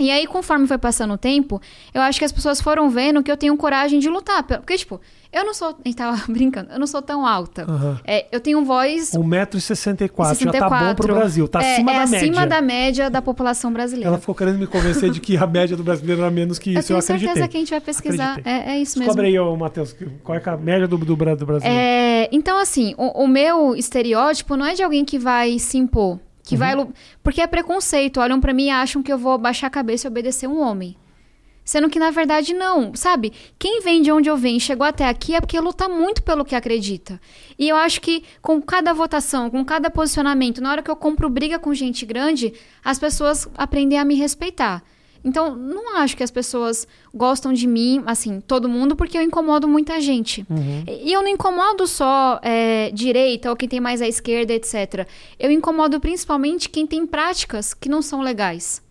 [0.00, 1.60] E aí, conforme foi passando o tempo,
[1.92, 4.42] eu acho que as pessoas foram vendo que eu tenho coragem de lutar.
[4.42, 5.00] Porque, tipo,
[5.32, 5.68] eu não sou.
[5.84, 7.62] A gente tava brincando, eu não sou tão alta.
[7.62, 8.00] Aham.
[8.04, 9.12] É, eu tenho voz.
[9.12, 11.46] 1,64m já tá bom pro Brasil.
[11.46, 12.46] Tá é, acima é da acima média.
[12.46, 14.08] da média da população brasileira.
[14.08, 16.80] Ela ficou querendo me convencer de que a média do brasileiro era menos que eu
[16.80, 16.92] isso.
[16.92, 18.40] Eu, tenho certeza que a gente vai pesquisar.
[18.44, 19.12] É, é isso mesmo.
[19.12, 19.94] Descobre aí, ô, Matheus,
[20.24, 21.68] qual é é a média do, do, do Brasil.
[21.68, 26.18] É, então, assim, o, o meu estereótipo não é de alguém que vai se impor.
[26.50, 26.74] Que vai.
[26.74, 26.92] lu-
[27.22, 28.20] Porque é preconceito.
[28.20, 30.96] Olham pra mim e acham que eu vou baixar a cabeça e obedecer um homem.
[31.64, 32.94] Sendo que, na verdade, não.
[32.94, 33.32] Sabe?
[33.58, 36.44] Quem vem de onde eu venho e chegou até aqui é porque luta muito pelo
[36.44, 37.20] que acredita.
[37.58, 41.28] E eu acho que com cada votação, com cada posicionamento, na hora que eu compro
[41.30, 42.52] briga com gente grande,
[42.84, 44.82] as pessoas aprendem a me respeitar.
[45.24, 49.68] Então, não acho que as pessoas gostam de mim, assim, todo mundo, porque eu incomodo
[49.68, 50.46] muita gente.
[50.48, 50.84] Uhum.
[50.86, 55.06] E eu não incomodo só é, direita ou quem tem mais à esquerda, etc.
[55.38, 58.82] Eu incomodo principalmente quem tem práticas que não são legais.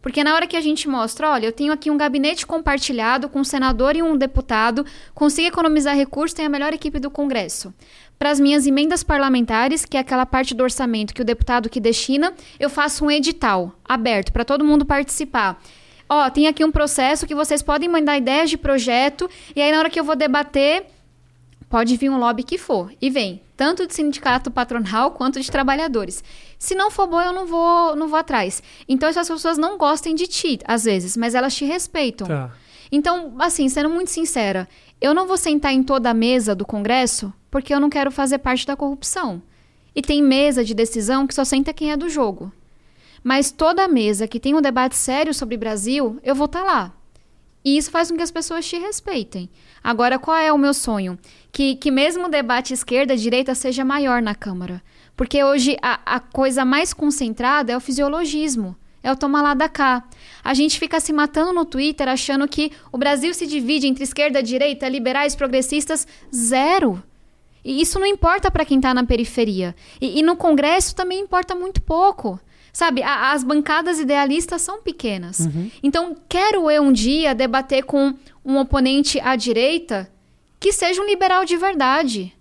[0.00, 3.40] Porque na hora que a gente mostra, olha, eu tenho aqui um gabinete compartilhado com
[3.40, 7.74] um senador e um deputado, consigo economizar recursos, tenho a melhor equipe do Congresso.
[8.18, 11.78] Para as minhas emendas parlamentares, que é aquela parte do orçamento que o deputado que
[11.78, 15.62] destina, eu faço um edital aberto para todo mundo participar.
[16.08, 19.78] Ó, tem aqui um processo que vocês podem mandar ideias de projeto, e aí na
[19.78, 20.86] hora que eu vou debater,
[21.68, 22.90] pode vir um lobby que for.
[23.00, 26.24] E vem, tanto de sindicato patronal quanto de trabalhadores.
[26.58, 28.62] Se não for bom, eu não vou, não vou atrás.
[28.88, 32.26] Então, essas pessoas não gostem de ti, às vezes, mas elas te respeitam.
[32.26, 32.50] Tá.
[32.90, 34.68] Então, assim, sendo muito sincera,
[35.00, 38.38] eu não vou sentar em toda a mesa do Congresso porque eu não quero fazer
[38.38, 39.42] parte da corrupção.
[39.94, 42.52] E tem mesa de decisão que só senta quem é do jogo.
[43.22, 46.94] Mas toda mesa que tem um debate sério sobre Brasil, eu vou estar lá.
[47.64, 49.50] E isso faz com que as pessoas te respeitem.
[49.82, 51.18] Agora, qual é o meu sonho?
[51.50, 54.82] Que, que mesmo o debate esquerda-direita seja maior na Câmara.
[55.16, 58.76] Porque hoje a, a coisa mais concentrada é o fisiologismo.
[59.08, 60.04] É o tomar lá da cá.
[60.44, 64.42] A gente fica se matando no Twitter achando que o Brasil se divide entre esquerda,
[64.42, 66.06] direita, liberais, progressistas.
[66.34, 67.02] Zero.
[67.64, 69.74] E isso não importa para quem está na periferia.
[70.00, 72.38] E, e no Congresso também importa muito pouco.
[72.72, 75.48] Sabe, a- as bancadas idealistas são pequenas.
[75.82, 80.08] Então, quero eu um dia debater com um oponente à direita
[80.60, 82.32] que seja um liberal de verdade.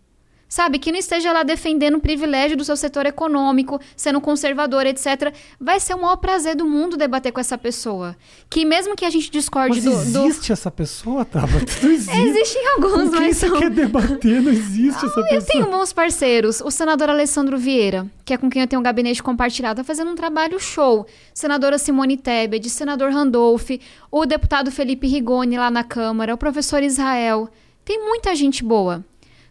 [0.50, 5.34] Sabe, que não esteja lá defendendo o privilégio do seu setor econômico, sendo conservador, etc.
[5.60, 8.16] Vai ser o maior prazer do mundo debater com essa pessoa.
[8.50, 10.14] Que mesmo que a gente discorde Mas do.
[10.22, 10.26] do...
[10.28, 11.66] existe essa pessoa, Tabata?
[11.84, 12.18] Não existe.
[12.18, 13.60] Existem alguns, Com mas você são.
[13.60, 14.42] quer debater?
[14.42, 15.42] Não existe essa Eu pessoa.
[15.52, 16.62] tenho bons parceiros.
[16.62, 20.12] O senador Alessandro Vieira, que é com quem eu tenho um gabinete compartilhado, tá fazendo
[20.12, 21.06] um trabalho show.
[21.34, 23.72] Senadora Simone Tebet, senador Randolph,
[24.10, 27.50] o deputado Felipe Rigoni lá na Câmara, o professor Israel.
[27.84, 29.04] Tem muita gente boa.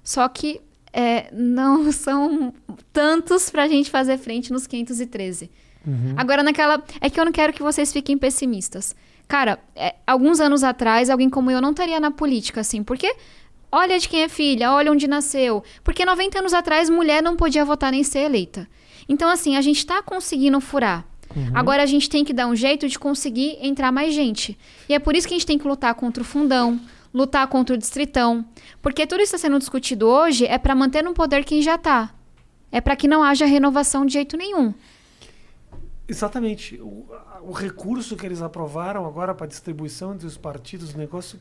[0.03, 0.61] Só que
[0.93, 2.53] é, não são
[2.93, 5.51] tantos pra gente fazer frente nos 513.
[6.16, 6.82] Agora, naquela.
[7.01, 8.95] É que eu não quero que vocês fiquem pessimistas.
[9.28, 13.14] Cara, é, alguns anos atrás, alguém como eu não estaria na política, assim, porque
[13.70, 15.62] olha de quem é filha, olha onde nasceu.
[15.84, 18.68] Porque 90 anos atrás, mulher não podia votar nem ser eleita.
[19.09, 21.05] Então, assim, a gente tá conseguindo furar.
[21.53, 24.57] Agora a gente tem que dar um jeito de conseguir entrar mais gente.
[24.89, 26.80] E é por isso que a gente tem que lutar contra o fundão,
[27.16, 28.44] lutar contra o distritão.
[28.82, 32.12] Porque tudo isso está sendo discutido hoje é para manter no poder quem já tá.
[32.70, 34.74] É para que não haja renovação de jeito nenhum.
[36.06, 36.76] Exatamente.
[36.76, 37.06] O,
[37.42, 41.40] o recurso que eles aprovaram agora para distribuição entre os partidos, o negócio.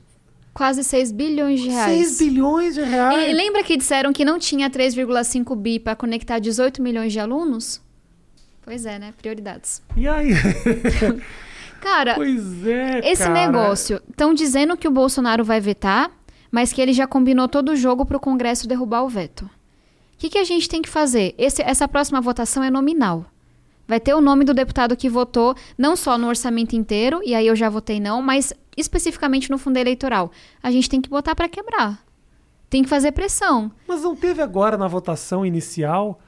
[0.53, 2.07] Quase 6 bilhões de reais.
[2.07, 3.29] 6 bilhões de reais.
[3.29, 7.81] E lembra que disseram que não tinha 3,5 bi para conectar 18 milhões de alunos?
[8.63, 9.13] Pois é, né?
[9.17, 9.81] Prioridades.
[9.97, 10.29] E aí?
[11.81, 12.99] Cara, pois é.
[13.11, 13.33] esse cara.
[13.33, 16.11] negócio, estão dizendo que o Bolsonaro vai vetar,
[16.51, 19.45] mas que ele já combinou todo o jogo para o Congresso derrubar o veto.
[19.45, 19.49] O
[20.17, 21.35] que, que a gente tem que fazer?
[21.37, 23.25] Esse- essa próxima votação é nominal.
[23.87, 27.45] Vai ter o nome do deputado que votou, não só no orçamento inteiro, e aí
[27.45, 30.31] eu já votei não, mas especificamente no fundo eleitoral.
[30.63, 31.99] A gente tem que botar para quebrar.
[32.69, 33.71] Tem que fazer pressão.
[33.87, 36.19] Mas não teve agora na votação inicial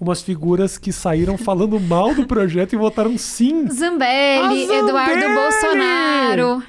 [0.00, 3.68] umas figuras que saíram falando mal do projeto e votaram sim.
[3.70, 5.34] Zambelli, A Eduardo Zambelli!
[5.34, 6.62] Bolsonaro.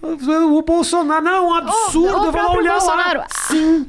[0.00, 2.16] O Bolsonaro, não, um absurdo.
[2.16, 2.78] o lá próprio olhar lá.
[2.78, 3.22] Bolsonaro.
[3.48, 3.86] Sim.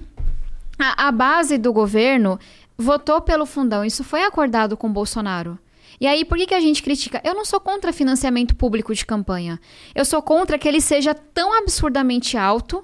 [0.77, 2.39] A, a base do governo
[2.77, 3.85] votou pelo fundão.
[3.85, 5.59] Isso foi acordado com o Bolsonaro.
[6.01, 7.21] E aí, por que, que a gente critica?
[7.25, 9.59] Eu não sou contra financiamento público de campanha.
[9.93, 12.83] Eu sou contra que ele seja tão absurdamente alto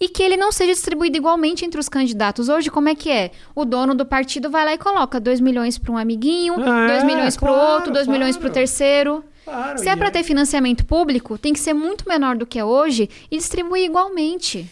[0.00, 2.48] e que ele não seja distribuído igualmente entre os candidatos.
[2.48, 3.30] Hoje, como é que é?
[3.54, 7.04] O dono do partido vai lá e coloca 2 milhões para um amiguinho, 2 É,
[7.04, 8.54] milhões para o claro, outro, 2 milhões para o claro.
[8.54, 9.24] terceiro.
[9.44, 12.64] Claro, Se é para ter financiamento público, tem que ser muito menor do que é
[12.64, 14.68] hoje e distribuir igualmente.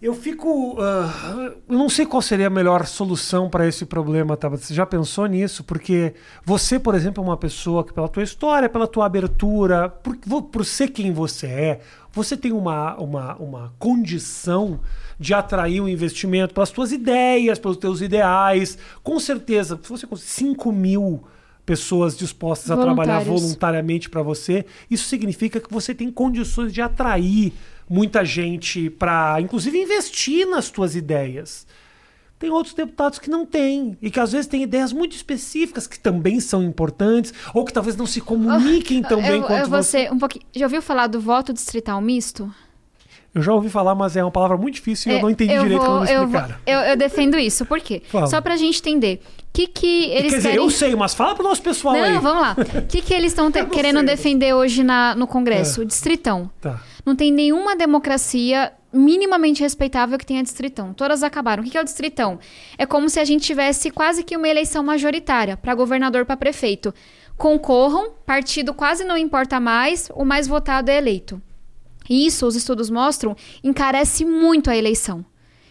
[0.00, 0.76] Eu fico.
[0.80, 4.50] ah, eu não sei qual seria a melhor solução para esse problema, tá?
[4.50, 5.64] Você já pensou nisso?
[5.64, 6.12] Porque
[6.44, 10.64] você, por exemplo, é uma pessoa que, pela tua história, pela tua abertura, por, por
[10.64, 11.80] ser quem você é,
[12.14, 14.80] você tem uma, uma, uma condição
[15.18, 18.78] de atrair um investimento pelas tuas ideias, pelos teus ideais.
[19.02, 21.24] Com certeza, se você conseguir 5 mil
[21.66, 27.52] pessoas dispostas a trabalhar voluntariamente para você, isso significa que você tem condições de atrair
[27.88, 31.66] muita gente para, inclusive, investir nas tuas ideias.
[32.38, 35.98] Tem outros deputados que não têm e que às vezes têm ideias muito específicas que
[35.98, 40.10] também são importantes ou que talvez não se comuniquem tão bem eu, quanto eu você.
[40.10, 40.44] um pouquinho.
[40.54, 42.52] Já ouviu falar do voto distrital misto?
[43.34, 45.52] Eu já ouvi falar, mas é uma palavra muito difícil e eu É, não entendi
[45.54, 46.54] eu direito vou- me eu, explicaram.
[46.66, 47.64] eu, eu defendo isso.
[47.66, 48.00] Por quê?
[48.08, 48.26] Fala.
[48.28, 49.20] Só pra gente entender.
[49.40, 50.64] O que, que eles Quer dizer, querem.
[50.64, 52.12] eu sei, mas fala pro nosso pessoal aí.
[52.14, 52.56] Não, vamos lá.
[52.78, 54.06] O que, que eles estão não querendo sei.
[54.06, 55.80] defender hoje na, no Congresso?
[55.80, 55.84] É.
[55.84, 56.48] O distritão.
[56.60, 56.80] Tá.
[57.04, 60.94] Não tem nenhuma democracia minimamente respeitável que tenha distritão.
[60.94, 61.62] Todas acabaram.
[61.62, 62.38] O que é o distritão?
[62.78, 66.94] É como se a gente tivesse quase que uma eleição majoritária para governador, para prefeito.
[67.36, 71.42] Concorram, partido quase não importa mais, o mais votado é eleito.
[72.08, 75.24] Isso, os estudos mostram, encarece muito a eleição.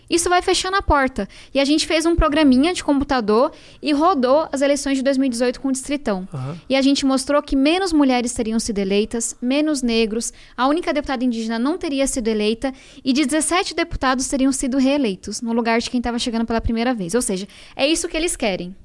[0.10, 1.28] Isso vai fechando a porta.
[1.54, 3.51] E a gente fez um programinha de computador
[3.82, 6.28] e rodou as eleições de 2018 com o Distritão.
[6.34, 6.58] Aham.
[6.70, 11.24] E a gente mostrou que menos mulheres teriam sido eleitas, menos negros, a única deputada
[11.24, 12.72] indígena não teria sido eleita
[13.04, 17.16] e 17 deputados teriam sido reeleitos, no lugar de quem estava chegando pela primeira vez.
[17.16, 18.76] Ou seja, é isso que eles querem.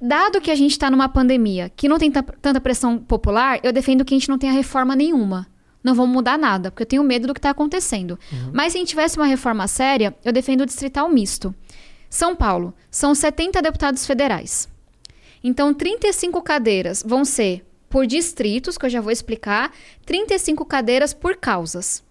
[0.00, 3.70] Dado que a gente está numa pandemia que não tem ta- tanta pressão popular, eu
[3.72, 5.46] defendo que a gente não tenha reforma nenhuma.
[5.82, 8.18] Não vamos mudar nada, porque eu tenho medo do que está acontecendo.
[8.52, 11.54] Mas se a gente tivesse uma reforma séria, eu defendo o distrital misto.
[12.08, 14.68] São Paulo, são 70 deputados federais.
[15.42, 19.72] Então, 35 cadeiras vão ser por distritos, que eu já vou explicar,
[20.04, 22.02] 35 cadeiras por causas.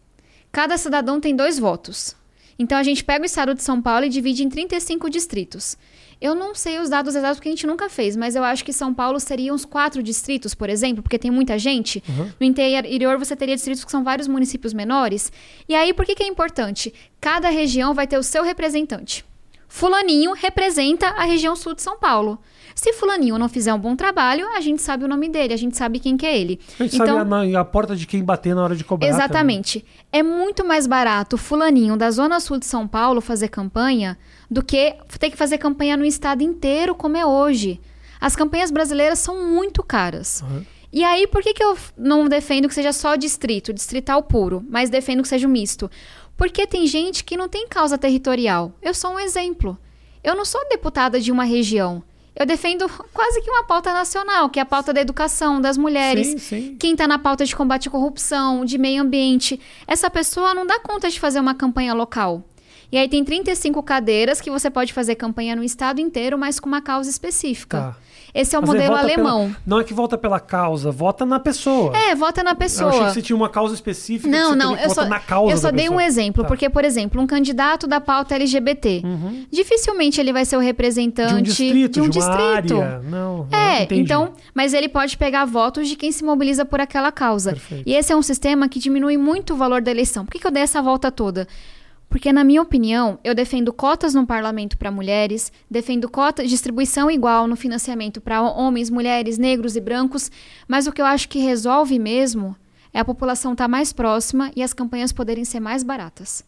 [0.52, 2.16] Cada cidadão tem dois votos.
[2.58, 5.78] Então, a gente pega o estado de São Paulo e divide em 35 distritos.
[6.22, 8.74] Eu não sei os dados exatos porque a gente nunca fez, mas eu acho que
[8.74, 12.04] São Paulo seria uns quatro distritos, por exemplo, porque tem muita gente.
[12.40, 15.32] No interior você teria distritos que são vários municípios menores.
[15.68, 16.94] E aí, por que, que é importante?
[17.22, 19.24] Cada região vai ter o seu representante.
[19.70, 22.40] Fulaninho representa a região sul de São Paulo.
[22.74, 25.78] Se Fulaninho não fizer um bom trabalho, a gente sabe o nome dele, a gente
[25.78, 26.60] sabe quem que é ele.
[26.80, 27.12] A gente sabe
[27.56, 29.08] a, a porta de quem bater na hora de cobrar.
[29.08, 29.24] também.
[29.24, 29.86] Exatamente.
[30.12, 34.18] É muito mais barato fulaninho da Zona Sul de São Paulo fazer campanha
[34.50, 37.80] do que ter que fazer campanha no estado inteiro, como é hoje.
[38.20, 40.42] As campanhas brasileiras são muito caras.
[40.44, 40.66] Aham.
[40.92, 44.90] E aí, por que, que eu não defendo que seja só distrito, distrital puro, mas
[44.90, 45.90] defendo que seja um misto?
[46.36, 48.74] Porque tem gente que não tem causa territorial.
[48.82, 49.78] Eu sou um exemplo.
[50.24, 52.02] Eu não sou deputada de uma região.
[52.36, 56.28] Eu defendo quase que uma pauta nacional, que é a pauta da educação, das mulheres.
[56.28, 56.78] Sim, sim.
[56.80, 59.60] Quem está na pauta de combate à corrupção, de meio ambiente.
[59.86, 62.44] Essa pessoa não dá conta de fazer uma campanha local.
[62.92, 66.68] E aí tem 35 cadeiras que você pode fazer campanha no estado inteiro, mas com
[66.68, 67.78] uma causa específica.
[67.78, 67.96] Tá.
[68.34, 69.56] Esse é o Mas modelo vota pela- alemão.
[69.66, 71.96] Não é que vota pela causa, vota na pessoa.
[71.98, 72.90] É, vota na Eu pessoa.
[72.90, 74.30] achei que você tinha uma causa específica.
[74.30, 76.04] Não, não, eu só, na causa eu só dei um pessoa.
[76.06, 76.48] exemplo, Tá.
[76.48, 79.02] porque, por exemplo, um candidato da pauta LGBT,
[79.52, 82.80] dificilmente ele vai ser o de um representante distrito, de um de distrito.
[82.82, 83.00] área.
[83.04, 84.02] Não, É, entendi.
[84.02, 87.52] então, mas ele pode pegar votos de quem se mobiliza por aquela causa.
[87.52, 87.84] Perfeito.
[87.88, 90.24] E esse é um sistema que diminui muito o valor da eleição.
[90.26, 91.48] Por que, que eu dei essa volta toda?
[92.10, 97.48] Porque, na minha opinião, eu defendo cotas no parlamento para mulheres, defendo cota distribuição igual
[97.48, 100.32] no financiamento para homens, mulheres, negros e brancos,
[100.68, 102.56] mas o que eu acho que resolve mesmo
[102.92, 106.44] é a população estar mais próxima e as campanhas poderem ser mais baratas.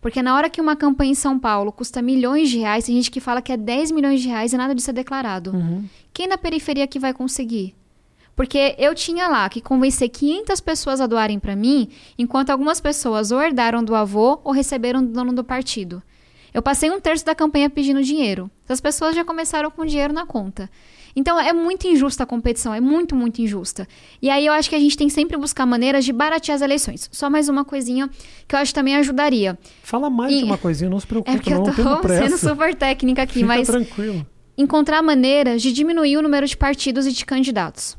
[0.00, 3.10] Porque na hora que uma campanha em São Paulo custa milhões de reais, tem gente
[3.10, 5.52] que fala que é 10 milhões de reais e nada disso é declarado.
[6.12, 7.74] Quem na periferia que vai conseguir?
[8.36, 13.32] Porque eu tinha lá que convencer 500 pessoas a doarem para mim, enquanto algumas pessoas
[13.32, 16.02] ou herdaram do avô ou receberam do dono do partido.
[16.52, 18.50] Eu passei um terço da campanha pedindo dinheiro.
[18.68, 20.70] As pessoas já começaram com dinheiro na conta.
[21.14, 23.88] Então é muito injusta a competição, é muito, muito injusta.
[24.20, 26.60] E aí eu acho que a gente tem sempre que buscar maneiras de baratear as
[26.62, 27.08] eleições.
[27.10, 28.08] Só mais uma coisinha
[28.46, 29.58] que eu acho que também ajudaria.
[29.82, 32.36] Fala mais E- de uma coisinha, não se preocupe, É porque eu não tô sendo
[32.36, 34.26] super técnica aqui, Fica mas tranquilo.
[34.58, 37.96] encontrar maneiras de diminuir o número de partidos e de candidatos.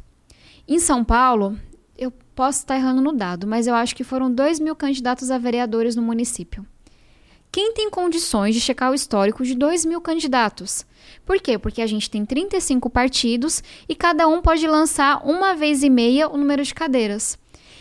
[0.67, 1.57] Em São Paulo,
[1.97, 5.37] eu posso estar errando no dado, mas eu acho que foram 2 mil candidatos a
[5.37, 6.65] vereadores no município.
[7.49, 10.85] quem tem condições de checar o histórico de 2 mil candidatos?
[11.25, 11.57] Por quê?
[11.57, 16.29] Porque a gente tem 35 partidos e cada um pode lançar uma vez e meia
[16.29, 17.39] o número de cadeiras.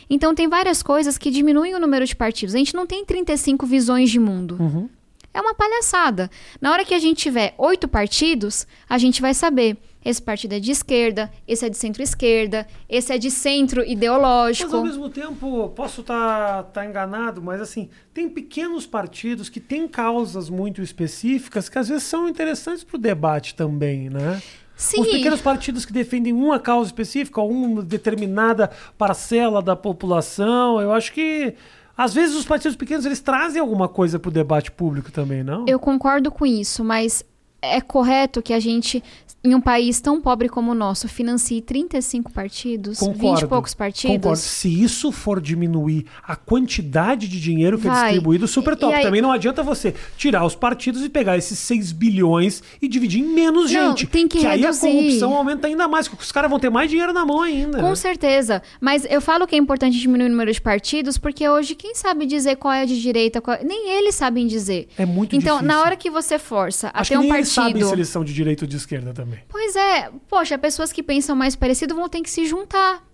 [0.09, 2.55] Então, tem várias coisas que diminuem o número de partidos.
[2.55, 4.57] A gente não tem 35 visões de mundo.
[4.61, 4.89] Uhum.
[5.35, 6.31] É uma palhaçada.
[6.61, 9.77] Na hora que a gente tiver oito partidos, a gente vai saber.
[10.07, 14.71] Esse partido é de esquerda, esse é de centro-esquerda, esse é de centro ideológico.
[14.71, 19.89] Mas ao mesmo tempo, posso estar tá, enganado, mas assim, tem pequenos partidos que têm
[19.89, 24.41] causas muito específicas que às vezes são interessantes para o debate também, né?
[24.77, 25.01] Sim.
[25.01, 31.13] Os pequenos partidos que defendem uma causa específica, uma determinada parcela da população, eu acho
[31.13, 31.53] que
[31.97, 35.65] às vezes os partidos pequenos eles trazem alguma coisa para o debate público também, não?
[35.67, 37.25] Eu concordo com isso, mas
[37.61, 39.03] é correto que a gente
[39.47, 43.21] em um país tão pobre como o nosso, financie 35 partidos, Concordo.
[43.37, 44.17] 20 e poucos partidos.
[44.17, 44.39] Concordo.
[44.39, 48.05] Se isso for diminuir a quantidade de dinheiro que é Vai.
[48.11, 48.93] distribuído, super top.
[48.95, 53.21] aí- Também não adianta você tirar os partidos e pegar esses 6 bilhões e dividir
[53.21, 54.07] em menos Não, gente.
[54.07, 57.13] tem que aí a corrupção aumenta ainda mais, porque os caras vão ter mais dinheiro
[57.13, 57.79] na mão ainda.
[57.79, 57.95] Com né?
[57.95, 58.63] certeza.
[58.81, 62.27] Mas eu falo que é importante diminuir o número de partidos, porque hoje quem sabe
[62.27, 63.59] dizer qual é de direita, qual...
[63.63, 64.89] nem eles sabem dizer.
[64.99, 65.77] É muito Então, difícil.
[65.77, 67.89] na hora que você força a Acho ter que um nem eles sabem partido.
[67.89, 69.36] se eles são de direita ou de esquerda também.
[69.49, 73.05] Pois é, poxa, pessoas que pensam mais parecido vão ter que se juntar.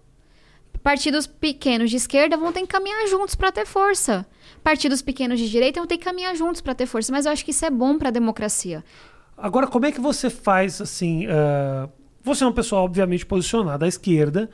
[0.82, 4.26] Partidos pequenos de esquerda vão ter que caminhar juntos para ter força.
[4.64, 7.12] Partidos pequenos de direita vão ter que caminhar juntos para ter força.
[7.12, 8.84] Mas eu acho que isso é bom para a democracia.
[9.36, 11.26] Agora, como é que você faz assim?
[11.26, 11.88] eh,
[12.22, 14.48] você é uma pessoa, obviamente, posicionada à esquerda,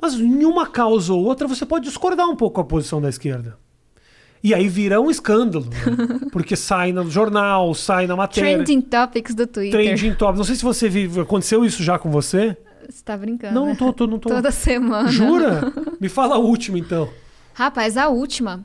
[0.00, 3.08] mas em uma causa ou outra você pode discordar um pouco com a posição da
[3.08, 3.58] esquerda.
[4.42, 6.20] E aí vira um escândalo, né?
[6.32, 8.54] porque sai no jornal, sai na matéria.
[8.56, 9.78] Trending topics do Twitter.
[9.80, 10.36] Trending top.
[10.36, 11.20] Não sei se você vive.
[11.20, 12.56] Aconteceu isso já com você?
[12.88, 13.54] Você tá brincando.
[13.54, 13.68] Não, né?
[13.70, 14.30] não tô, tô- não tô.
[14.30, 15.08] Toda semana.
[15.10, 15.72] Jura?
[16.00, 17.08] Me fala a última, então.
[17.52, 18.64] Rapaz, a última.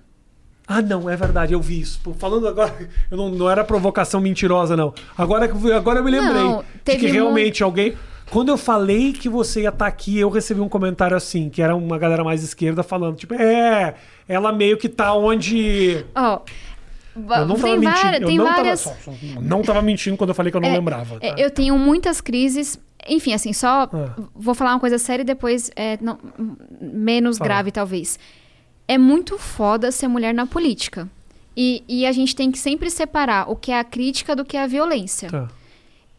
[0.67, 1.99] Ah, não, é verdade, eu vi isso.
[2.17, 2.73] Falando agora,
[3.11, 4.93] eu não, não era provocação mentirosa, não.
[5.17, 5.45] Agora,
[5.75, 7.95] agora eu me lembrei Não, de que realmente alguém.
[8.31, 11.75] Quando eu falei que você ia estar aqui, eu recebi um comentário assim, que era
[11.75, 13.95] uma galera mais esquerda falando, tipo, é,
[14.27, 16.03] ela meio que tá onde.
[16.15, 16.41] Ó.
[17.15, 18.01] Eu não tava tem mentindo.
[18.01, 18.21] várias.
[18.21, 18.83] eu não, várias...
[18.83, 21.19] tava, só- só- não tava mentindo quando eu falei que eu não É, lembrava.
[21.19, 21.25] tá?
[21.25, 22.77] É, Eu tenho muitas crises.
[23.07, 24.09] Enfim, assim, só Ah.
[24.35, 26.17] vou falar uma coisa séria e depois é, não-
[26.81, 27.47] menos Fala.
[27.47, 28.19] grave, talvez.
[28.87, 31.07] É muito foda ser mulher na política.
[31.55, 34.57] E, e a gente tem que sempre separar o que é a crítica do que
[34.57, 35.29] é a violência.
[35.29, 35.47] Tá.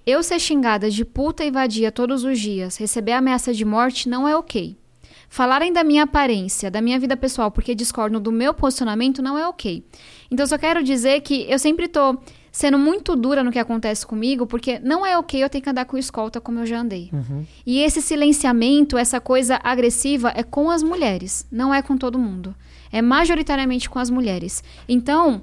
[0.07, 4.29] Eu ser xingada de puta e vadia todos os dias, receber ameaça de morte não
[4.29, 4.77] é ok.
[5.29, 9.49] Falarem da minha aparência, da minha vida pessoal, porque discordam do meu posicionamento, não é
[9.49, 9.85] ok.
[10.31, 12.17] Então, só quero dizer que eu sempre tô
[12.53, 15.85] sendo muito dura no que acontece comigo, porque não é ok eu ter que andar
[15.87, 17.11] com escolta como eu já andei.
[17.67, 22.55] E esse silenciamento, essa coisa agressiva, é com as mulheres, não é com todo mundo.
[22.93, 24.63] É majoritariamente com as mulheres.
[24.89, 25.43] Então,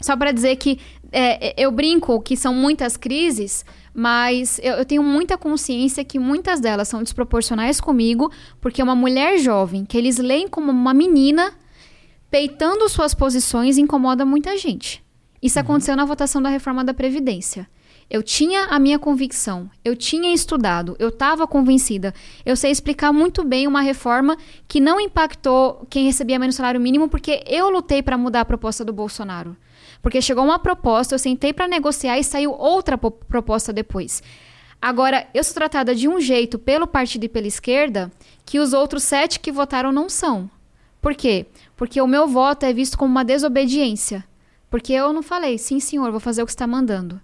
[0.00, 0.78] só para dizer que
[1.10, 3.64] é, eu brinco que são muitas crises,
[3.94, 8.30] mas eu, eu tenho muita consciência que muitas delas são desproporcionais comigo,
[8.60, 11.52] porque uma mulher jovem, que eles leem como uma menina,
[12.28, 15.04] peitando suas posições, incomoda muita gente.
[15.40, 17.68] Isso aconteceu na votação da reforma da Previdência.
[18.10, 22.12] Eu tinha a minha convicção, eu tinha estudado, eu estava convencida.
[22.44, 24.36] Eu sei explicar muito bem uma reforma
[24.68, 28.84] que não impactou quem recebia menos salário mínimo, porque eu lutei para mudar a proposta
[28.84, 29.56] do Bolsonaro.
[30.04, 34.22] Porque chegou uma proposta, eu sentei para negociar e saiu outra po- proposta depois.
[34.80, 38.12] Agora, eu sou tratada de um jeito pelo partido e pela esquerda
[38.44, 40.48] que os outros sete que votaram não são.
[41.00, 41.46] Por quê?
[41.74, 44.22] Porque o meu voto é visto como uma desobediência.
[44.68, 47.18] Porque eu não falei, sim, senhor, vou fazer o que está mandando.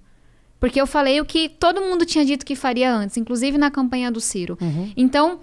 [0.58, 4.10] Porque eu falei o que todo mundo tinha dito que faria antes, inclusive na campanha
[4.10, 4.56] do Ciro.
[4.96, 5.40] Então,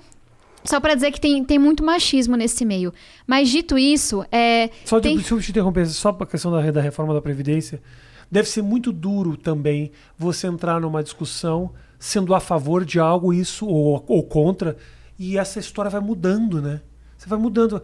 [0.64, 2.94] só para dizer que tem, tem muito machismo nesse meio.
[3.26, 4.70] Mas dito isso, é.
[4.86, 7.22] Só de, tem- deixa eu te interromper, só para a questão da, da reforma da
[7.22, 7.82] Previdência.
[8.30, 13.66] Deve ser muito duro também você entrar numa discussão sendo a favor de algo, isso,
[13.66, 14.76] ou, ou contra,
[15.18, 16.82] e essa história vai mudando, né?
[17.18, 17.82] Você vai mudando.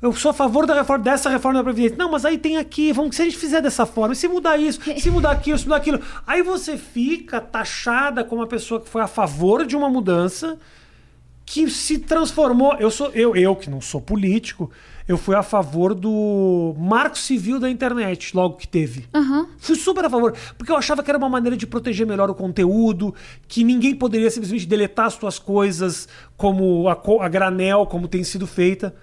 [0.00, 1.96] Eu sou a favor da reforma, dessa reforma da Previdência.
[1.98, 4.80] Não, mas aí tem aqui, vamos, se a gente fizer dessa forma, se mudar isso,
[4.98, 6.00] se mudar aquilo, se mudar aquilo.
[6.26, 10.56] Aí você fica taxada como uma pessoa que foi a favor de uma mudança
[11.50, 12.74] que se transformou.
[12.78, 14.70] Eu sou eu, eu que não sou político,
[15.08, 19.08] eu fui a favor do marco civil da internet, logo que teve.
[19.12, 19.48] Aham.
[19.58, 22.36] Fui super a favor, porque eu achava que era uma maneira de proteger melhor o
[22.36, 23.12] conteúdo,
[23.48, 28.46] que ninguém poderia simplesmente deletar as suas coisas como a, a granel, como tem sido
[28.46, 28.94] feita.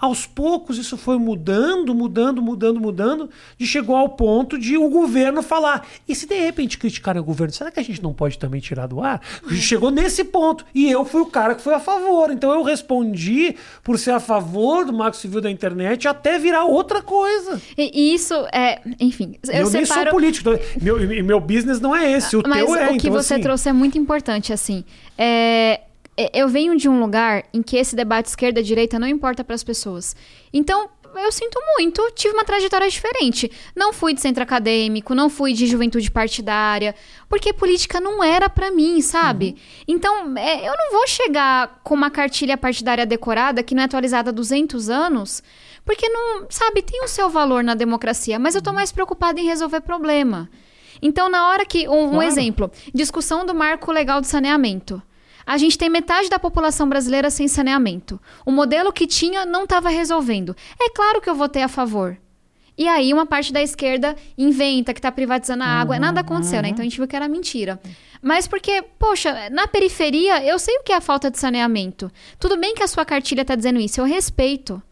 [0.00, 5.42] Aos poucos isso foi mudando, mudando, mudando, mudando, de chegou ao ponto de o governo
[5.42, 5.86] falar.
[6.08, 8.86] E se de repente criticarem o governo, será que a gente não pode também tirar
[8.86, 9.20] do ar?
[9.52, 10.64] Chegou nesse ponto.
[10.74, 12.30] E eu fui o cara que foi a favor.
[12.30, 17.00] Então eu respondi por ser a favor do Marco Civil da internet até virar outra
[17.00, 17.60] coisa.
[17.76, 20.10] E isso é, enfim, eu, Eu, nem separo...
[20.10, 20.50] sou político.
[20.80, 22.36] Meu, meu business não é esse.
[22.36, 22.90] O Mas teu é.
[22.90, 24.84] o que então, você assim, trouxe é muito importante, assim.
[25.16, 25.80] É-
[26.32, 30.14] eu venho de um lugar em que esse debate esquerda-direita não importa para as pessoas.
[30.52, 33.50] Então, eu sinto muito, tive uma trajetória diferente.
[33.74, 36.94] Não fui de centro acadêmico, não fui de juventude partidária,
[37.28, 39.56] porque política não era para mim, sabe?
[39.86, 44.30] Então, é, eu não vou chegar com uma cartilha partidária decorada que não é atualizada
[44.30, 45.42] há 200 anos,
[45.84, 49.44] porque não, sabe, tem o seu valor na democracia, mas eu tô mais preocupada em
[49.46, 50.48] resolver problema.
[51.02, 51.88] Então, na hora que.
[51.88, 52.22] Um, um Claro.
[52.26, 55.00] exemplo: discussão do marco legal de saneamento.
[55.46, 58.20] A gente tem metade da população brasileira sem saneamento.
[58.44, 60.56] O modelo que tinha não estava resolvendo.
[60.80, 62.16] É claro que eu votei a favor.
[62.76, 65.98] E aí, uma parte da esquerda inventa que está privatizando a água.
[65.98, 66.68] Nada aconteceu, né?
[66.68, 67.80] Então a gente viu que era mentira.
[68.20, 72.10] Mas porque, poxa, na periferia eu sei o que é a falta de saneamento.
[72.38, 74.82] Tudo bem que a sua cartilha está dizendo isso, eu respeito.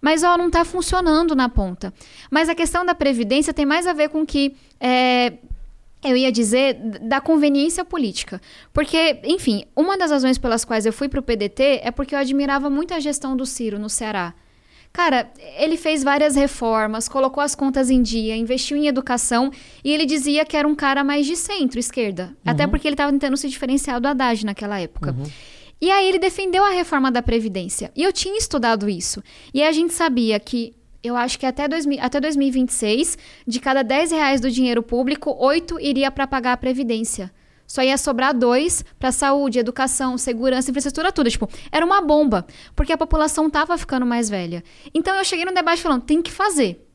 [0.00, 1.94] Mas, ó, não está funcionando na ponta.
[2.28, 4.54] Mas a questão da previdência tem mais a ver com que.
[4.80, 5.34] é,
[6.02, 8.40] eu ia dizer da conveniência política.
[8.72, 12.68] Porque, enfim, uma das razões pelas quais eu fui pro PDT é porque eu admirava
[12.68, 14.34] muito a gestão do Ciro no Ceará.
[14.92, 19.50] Cara, ele fez várias reformas, colocou as contas em dia, investiu em educação
[19.82, 22.36] e ele dizia que era um cara mais de centro-esquerda.
[22.44, 25.16] Até porque ele estava tentando se diferenciar do Haddad naquela época.
[25.80, 27.90] E aí ele defendeu a reforma da Previdência.
[27.96, 29.22] E eu tinha estudado isso.
[29.52, 34.12] E a gente sabia que, eu acho que até, 2000, até 2026, de cada 10
[34.12, 37.32] reais do dinheiro público, 8 iria para pagar a Previdência.
[37.66, 41.30] Só ia sobrar dois para saúde, educação, segurança, infraestrutura, tudo.
[41.30, 42.46] Tipo, era uma bomba,
[42.76, 44.62] porque a população tava ficando mais velha.
[44.92, 46.86] Então eu cheguei no debate falando, tem que fazer.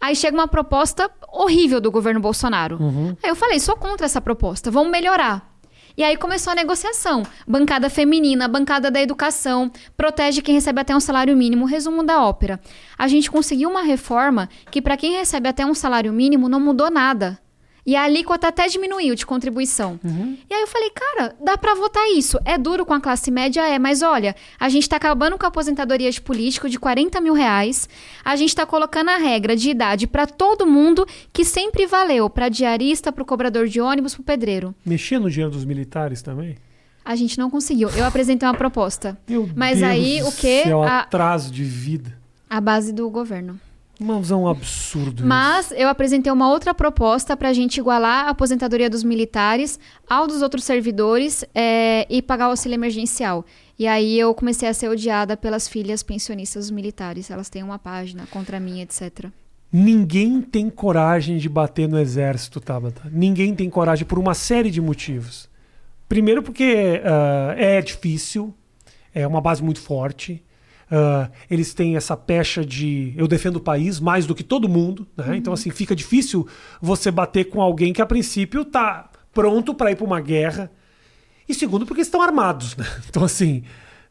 [0.00, 2.78] Aí chega uma proposta horrível do governo Bolsonaro.
[3.22, 5.54] Aí eu falei, sou contra essa proposta, vamos melhorar.
[5.96, 7.22] E aí começou a negociação.
[7.46, 11.64] Bancada feminina, bancada da educação, protege quem recebe até um salário mínimo.
[11.64, 12.60] Resumo da ópera.
[12.98, 16.90] A gente conseguiu uma reforma que, para quem recebe até um salário mínimo, não mudou
[16.90, 17.38] nada.
[17.86, 20.00] E a alíquota até diminuiu de contribuição.
[20.04, 22.36] E aí eu falei, cara, dá pra votar isso.
[22.44, 23.60] É duro com a classe média?
[23.66, 27.32] É, mas olha, a gente tá acabando com a aposentadoria de político de 40 mil
[27.32, 27.88] reais.
[28.24, 32.48] A gente tá colocando a regra de idade pra todo mundo, que sempre valeu pra
[32.48, 34.74] diarista, pro cobrador de ônibus, pro pedreiro.
[34.84, 36.56] Mexia no dinheiro dos militares também?
[37.04, 37.88] A gente não conseguiu.
[37.90, 39.16] Eu apresentei uma proposta.
[39.28, 40.62] Meu Mas Deus aí, o quê?
[40.64, 42.18] Céu, A- atraso de vida.
[42.50, 43.60] A base do governo.
[43.98, 45.26] Mas é um absurdo isso.
[45.26, 49.78] Mas eu apresentei uma outra proposta para a gente igualar a aposentadoria dos militares
[50.08, 53.44] ao dos outros servidores é, e pagar o auxílio emergencial.
[53.78, 57.30] E aí eu comecei a ser odiada pelas filhas pensionistas dos militares.
[57.30, 59.26] Elas têm uma página contra mim, etc.
[59.72, 63.02] Ninguém tem coragem de bater no exército, Tabata.
[63.12, 65.48] Ninguém tem coragem por uma série de motivos.
[66.08, 68.54] Primeiro, porque ah, é difícil,
[69.12, 70.42] é uma base muito forte.
[70.90, 75.06] Ah, eles têm essa pecha de eu defendo o país mais do que todo mundo.
[75.16, 75.36] Né?
[75.36, 76.46] Então, assim, fica difícil
[76.80, 80.70] você bater com alguém que, a princípio, tá pronto para ir para uma guerra.
[81.48, 82.76] E segundo, porque estão armados.
[82.76, 82.86] Né?
[83.08, 83.64] Então, assim.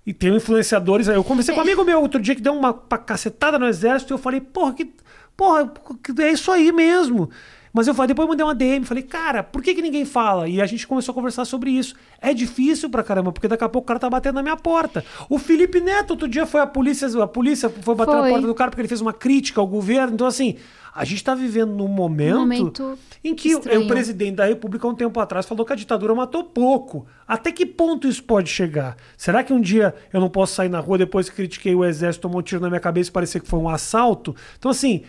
[0.05, 1.07] E tem influenciadores.
[1.07, 4.15] Eu conversei com um amigo meu outro dia que deu uma cacetada no exército e
[4.15, 4.93] eu falei, porra, que.
[5.35, 5.73] Porra,
[6.03, 7.29] que é isso aí mesmo.
[7.75, 10.47] Mas eu falei, depois eu mandei uma DM, falei, cara, por que, que ninguém fala?
[10.47, 11.93] E a gente começou a conversar sobre isso.
[12.21, 15.03] É difícil pra caramba, porque daqui a pouco o cara tá batendo na minha porta.
[15.29, 18.29] O Felipe Neto, outro dia foi a polícia, a polícia foi bater na Foi.
[18.29, 20.13] porta do cara porque ele fez uma crítica ao governo.
[20.13, 20.55] Então, assim,
[20.95, 23.81] a gente tá vivendo num momento, Um momento em que estranho.
[23.81, 27.05] o presidente da República, um tempo atrás, falou que a ditadura matou pouco.
[27.27, 28.95] Até que ponto isso pode chegar?
[29.17, 32.21] Será que um dia eu não posso sair na rua depois que critiquei o exército,
[32.21, 34.33] tomou um tiro na minha cabeça e parecer que foi um assalto?
[34.57, 35.03] Então, assim,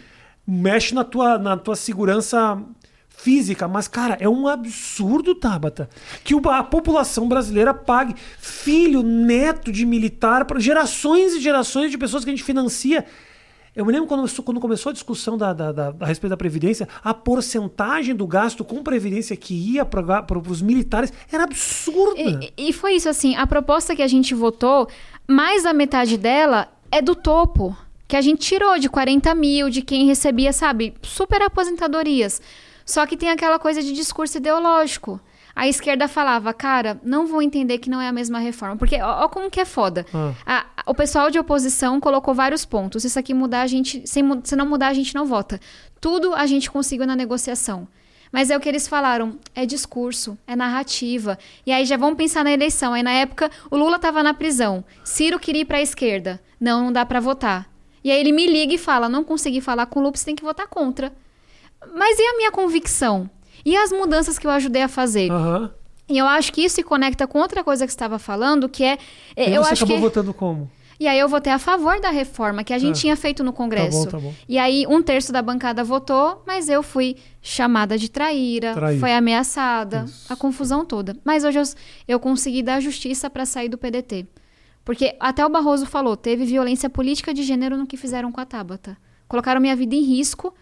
[0.46, 2.62] mexe na tua, na tua segurança
[3.08, 5.88] física, mas, cara, é um absurdo, Tabata,
[6.22, 12.24] que a população brasileira pague filho, neto de militar, para gerações e gerações de pessoas
[12.24, 13.04] que a gente financia.
[13.74, 16.86] Eu me lembro quando, quando começou a discussão da, da- da- a respeito da Previdência,
[17.02, 20.02] a porcentagem do gasto com Previdência que ia para
[20.48, 22.20] os militares era absurda.
[22.56, 24.88] E, e foi isso, assim, a proposta que a gente votou,
[25.28, 27.76] mais da metade dela é do topo.
[28.08, 32.40] Que a gente tirou de 40 mil, de quem recebia, sabe, super aposentadorias.
[32.84, 35.20] Só que tem aquela coisa de discurso ideológico.
[35.56, 38.76] A esquerda falava, cara, não vou entender que não é a mesma reforma.
[38.76, 40.04] Porque, ó, como que é foda.
[40.14, 40.66] Ah.
[40.76, 43.02] A- o pessoal de oposição colocou vários pontos.
[43.02, 44.06] Se isso aqui mudar, a gente.
[44.06, 45.58] Se, se não mudar, a gente não vota.
[46.00, 47.88] Tudo a gente conseguiu na negociação.
[48.30, 51.38] Mas é o que eles falaram, é discurso, é narrativa.
[51.64, 52.92] E aí já vamos pensar na eleição.
[52.92, 56.40] Aí na época o Lula estava na prisão, Ciro queria ir para a esquerda.
[56.60, 57.66] Não, não dá para votar.
[58.06, 60.44] E aí ele me liga e fala: não consegui falar com o você tem que
[60.44, 61.12] votar contra.
[61.92, 63.28] Mas e a minha convicção?
[63.64, 65.28] E as mudanças que eu ajudei a fazer?
[65.28, 65.72] Aham.
[66.08, 68.84] E eu acho que isso se conecta com outra coisa que você estava falando, que
[68.84, 68.96] é.
[69.34, 70.02] é, E eu você acho acabou que...
[70.02, 70.70] votando como?
[71.00, 73.00] E aí eu votei a favor da reforma que a gente Ah.
[73.00, 74.04] tinha feito no Congresso.
[74.04, 74.34] Tá bom, tá bom.
[74.48, 79.00] E aí um terço da bancada votou, mas eu fui chamada de traíra, Traíra.
[79.00, 80.32] foi ameaçada, Isso.
[80.32, 81.16] a confusão toda.
[81.24, 81.64] Mas hoje eu,
[82.06, 84.26] eu consegui dar justiça para sair do PDT.
[84.86, 88.46] Porque até o Barroso falou, teve violência política de gênero no que fizeram com a
[88.46, 88.96] Tabata.
[89.26, 90.54] Colocaram minha vida em risco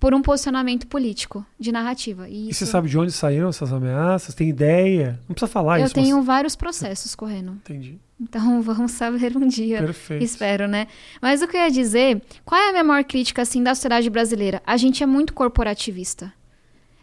[0.00, 2.26] por um posicionamento político, de narrativa.
[2.30, 4.34] E, E isso, você sabe de onde saíram essas ameaças?
[4.34, 5.20] Tem ideia?
[5.28, 5.92] Não precisa falar eu isso.
[5.94, 7.52] mas- tenho vários processos correndo.
[7.52, 7.98] Entendi.
[8.18, 9.80] Então vamos saber um dia.
[9.80, 10.24] Perfeito.
[10.24, 10.86] Espero, né?
[11.20, 14.08] Mas o que eu ia dizer, qual é a minha maior crítica, assim, da sociedade
[14.08, 14.62] brasileira?
[14.66, 16.32] A gente é muito corporativista.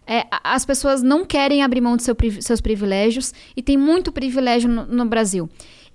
[0.07, 4.67] É, as pessoas não querem abrir mão dos seu seus privilégios e tem muito privilégio
[4.69, 5.47] no, no Brasil.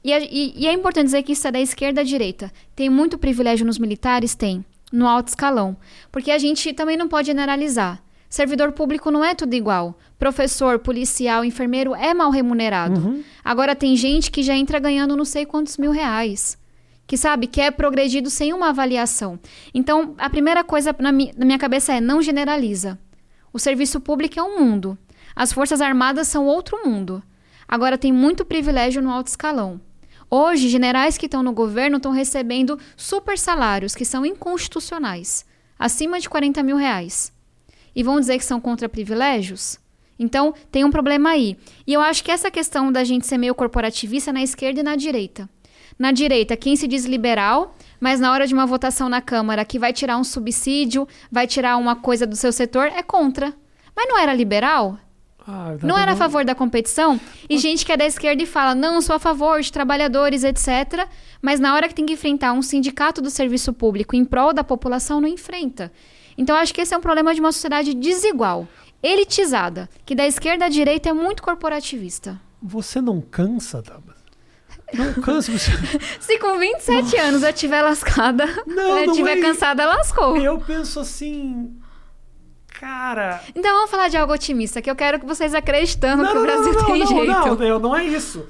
[0.03, 2.51] E, a- e- e é importante dizer que isso é da esquerda à direita.
[2.75, 4.35] Tem muito privilégio nos militares?
[4.35, 4.65] Tem.
[4.93, 5.77] No alto escalão.
[6.11, 8.03] Porque a gente também não pode generalizar.
[8.29, 9.99] Servidor público não é tudo igual.
[10.19, 13.01] Professor, policial, enfermeiro é mal remunerado.
[13.01, 13.23] Uhum.
[13.45, 16.57] Agora tem gente que já entra ganhando não sei quantos mil reais.
[17.07, 19.39] Que sabe, que é progredido sem uma avaliação.
[19.75, 22.97] Então, a primeira coisa na, mi- na minha cabeça é não generaliza.
[23.53, 24.97] O serviço público é um mundo.
[25.35, 27.21] As Forças Armadas são outro mundo.
[27.67, 29.81] Agora tem muito privilégio no alto escalão.
[30.31, 35.45] Hoje, generais que estão no governo estão recebendo super salários que são inconstitucionais,
[35.77, 37.33] acima de 40 mil reais.
[37.97, 39.81] E vão dizer que são contra privilégios?
[40.17, 41.57] Então, tem um problema aí.
[41.85, 44.95] E eu acho que essa questão da gente ser meio corporativista na esquerda e na
[44.95, 45.51] direita.
[45.99, 49.81] Na direita, quem se diz liberal, mas na hora de uma votação na Câmara que
[49.81, 53.53] vai tirar um subsídio, vai tirar uma coisa do seu setor, é contra.
[53.97, 54.97] Mas não era liberal?
[55.53, 57.21] Ah, dá Não era a favor da competição?
[57.49, 61.09] E gente que é da esquerda e fala, não, sou a favor de trabalhadores, etc.
[61.43, 64.63] Mas na hora que tem que enfrentar um sindicato do serviço público em prol da
[64.63, 65.93] população, não enfrenta.
[66.39, 68.69] Então, acho que esse é um problema de uma sociedade desigual,
[69.03, 72.41] elitizada, que da esquerda à direita é muito corporativista.
[72.63, 74.21] Você não cansa, Tabata?
[74.95, 75.51] Não cansa.
[75.51, 75.71] Você...
[76.21, 80.37] Se com 27 anos eu tiver lascada, Não, eu não tiver é- cansada, lascou.
[80.37, 81.77] Eu penso assim.
[82.81, 83.43] Cara.
[83.55, 86.73] Então vamos falar de algo otimista, que eu quero que vocês acreditando que o Brasil
[86.73, 87.27] não, tem não, jeito.
[87.27, 88.47] Não, não, não é isso.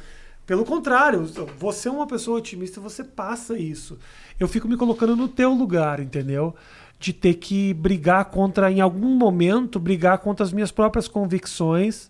[0.47, 1.29] Pelo contrário,
[1.59, 3.99] você é uma pessoa otimista, você passa isso.
[4.39, 6.55] Eu fico me colocando no teu lugar, entendeu?
[6.97, 12.09] De ter que brigar contra, em algum momento, brigar contra as minhas próprias convicções,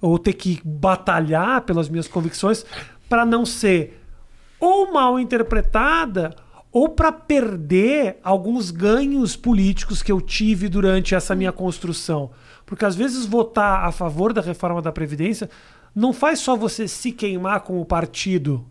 [0.00, 2.66] ou ter que batalhar pelas minhas convicções
[3.08, 4.02] para não ser
[4.58, 6.34] ou mal interpretada
[6.72, 12.30] ou para perder alguns ganhos políticos que eu tive durante essa minha construção.
[12.64, 15.50] Porque às vezes votar a favor da reforma da Previdência
[15.94, 18.64] não faz só você se queimar com o partido.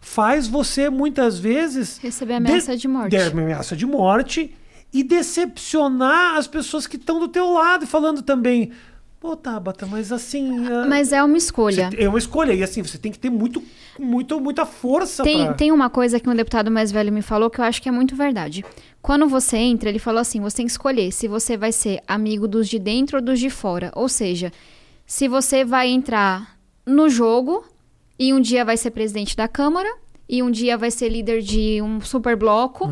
[0.00, 1.98] Faz você, muitas vezes.
[1.98, 3.10] Receber ameaça de morte.
[3.10, 4.56] de- ameaça de morte
[4.92, 8.72] e decepcionar as pessoas que estão do teu lado, falando também.
[9.26, 10.68] Pô, Tabata, mas assim.
[10.68, 11.90] ah, Mas é uma escolha.
[11.90, 12.52] você- é uma escolha.
[12.52, 13.60] E assim, você tem que ter muito,
[13.98, 15.54] muito, muita força Tem, pra...
[15.54, 17.92] tem uma coisa que um deputado mais velho me falou que eu acho que é
[17.92, 18.64] muito verdade.
[19.02, 22.46] Quando você entra, ele falou assim: você tem que escolher se você vai ser amigo
[22.46, 23.90] dos de dentro ou dos de fora.
[23.96, 24.52] Ou seja,
[25.04, 26.56] se você vai entrar
[26.86, 27.64] no jogo
[28.16, 29.92] e um dia vai ser presidente da Câmara
[30.28, 32.88] e um dia vai ser líder de um super bloco,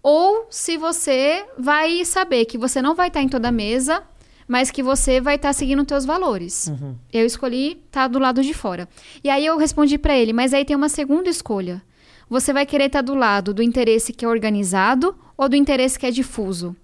[0.00, 4.04] ou se você vai saber que você não vai estar em toda a mesa,
[4.46, 6.68] mas que você vai estar seguindo os teus valores.
[7.12, 8.88] Eu escolhi estar do lado de fora.
[9.22, 11.82] E aí eu respondi para ele, mas aí tem uma segunda escolha.
[12.28, 16.06] Você vai querer estar do lado do interesse que é organizado ou do interesse que
[16.06, 16.74] é difuso?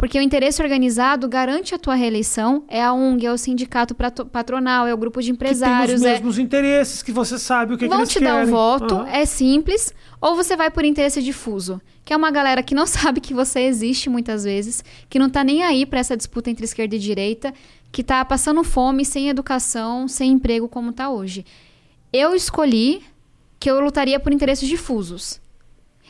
[0.00, 4.86] Porque o interesse organizado garante a tua reeleição, é a ONG, é o sindicato patronal,
[4.86, 7.76] é o grupo de que tem empresários, os é mesmos interesses, que você sabe o
[7.76, 8.50] que, que vão eles te dar um querem.
[8.50, 9.08] voto, Aham.
[9.10, 13.20] é simples, ou você vai por interesse difuso, que é uma galera que não sabe
[13.20, 16.96] que você existe muitas vezes, que não tá nem aí pra essa disputa entre esquerda
[16.96, 17.52] e direita,
[17.92, 21.44] que tá passando fome, sem educação, sem emprego como tá hoje.
[22.10, 23.02] Eu escolhi
[23.58, 25.38] que eu lutaria por interesses difusos.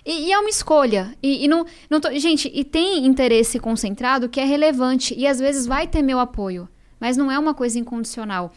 [0.04, 1.14] E, e é uma escolha.
[1.22, 5.38] E, e não, não tô- gente, e tem interesse concentrado que é relevante e às
[5.38, 8.52] vezes vai ter meu apoio, mas não é uma coisa incondicional.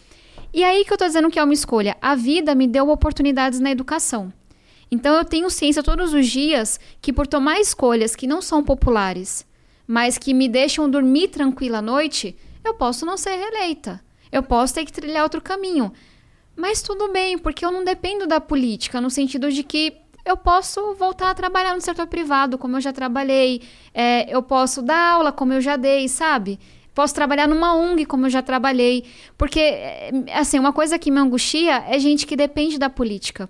[0.53, 1.97] E aí que eu tô dizendo que é uma escolha.
[2.01, 4.31] A vida me deu oportunidades na educação.
[4.91, 9.45] Então eu tenho ciência todos os dias que por tomar escolhas que não são populares,
[9.87, 13.99] mas que me deixam dormir tranquila à noite, eu posso não ser reeleita.
[14.31, 15.91] Eu posso ter que trilhar outro caminho.
[16.55, 19.93] Mas tudo bem, porque eu não dependo da política, no sentido de que
[20.25, 23.61] eu posso voltar a trabalhar no setor privado, como eu já trabalhei.
[23.93, 26.59] É, eu posso dar aula, como eu já dei, sabe?
[26.93, 29.03] Posso trabalhar numa ONG, como eu já trabalhei.
[29.37, 33.49] Porque, é, assim, uma coisa que me angustia é gente que depende da política.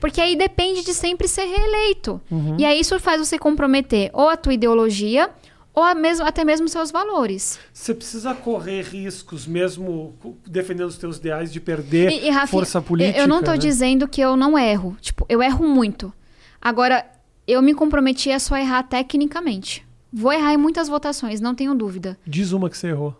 [0.00, 2.20] Porque aí depende de sempre ser reeleito.
[2.58, 5.30] E aí isso faz você comprometer ou a tua ideologia
[5.74, 7.58] ou mesmo, até mesmo seus valores.
[7.72, 10.14] Você precisa correr riscos, mesmo
[10.46, 13.18] defendendo os teus ideais, de perder E, e, Rafinha, força política.
[13.18, 13.58] Eu não tô né?
[13.58, 14.96] dizendo que eu não erro.
[15.00, 16.12] Tipo, eu erro muito.
[16.62, 17.04] Agora,
[17.46, 19.84] eu me comprometi a só errar tecnicamente.
[20.12, 22.16] Vou errar em muitas votações, não tenho dúvida.
[22.24, 23.16] Diz uma que você errou.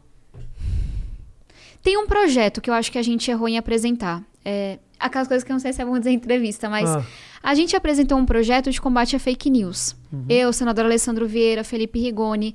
[1.82, 4.22] Tem um projeto que eu acho que a gente errou em apresentar.
[4.44, 7.02] É, aquelas coisas que eu não sei se é bom dizer em entrevista, mas Ah.
[7.42, 9.94] a gente apresentou um projeto de combate a fake news.
[10.28, 12.54] Eu, o senador Alessandro Vieira, Felipe Rigoni.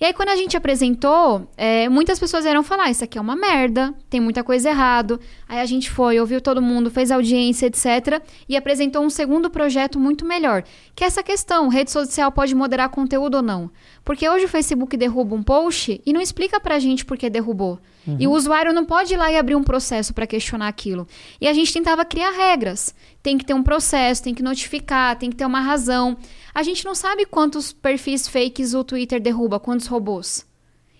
[0.00, 3.36] E aí, quando a gente apresentou, é, muitas pessoas vieram falar: Isso aqui é uma
[3.36, 5.20] merda, tem muita coisa errado.
[5.48, 8.20] Aí a gente foi, ouviu todo mundo, fez audiência, etc.
[8.48, 10.64] E apresentou um segundo projeto muito melhor,
[10.96, 13.70] que é essa questão: rede social pode moderar conteúdo ou não?
[14.04, 17.78] Porque hoje o Facebook derruba um post e não explica pra gente por que derrubou.
[18.18, 21.06] E o usuário não pode ir lá e abrir um processo para questionar aquilo.
[21.40, 22.94] E a gente tentava criar regras.
[23.22, 26.16] Tem que ter um processo, tem que notificar, tem que ter uma razão.
[26.52, 30.44] A gente não sabe quantos perfis fakes o Twitter derruba, quantos robôs.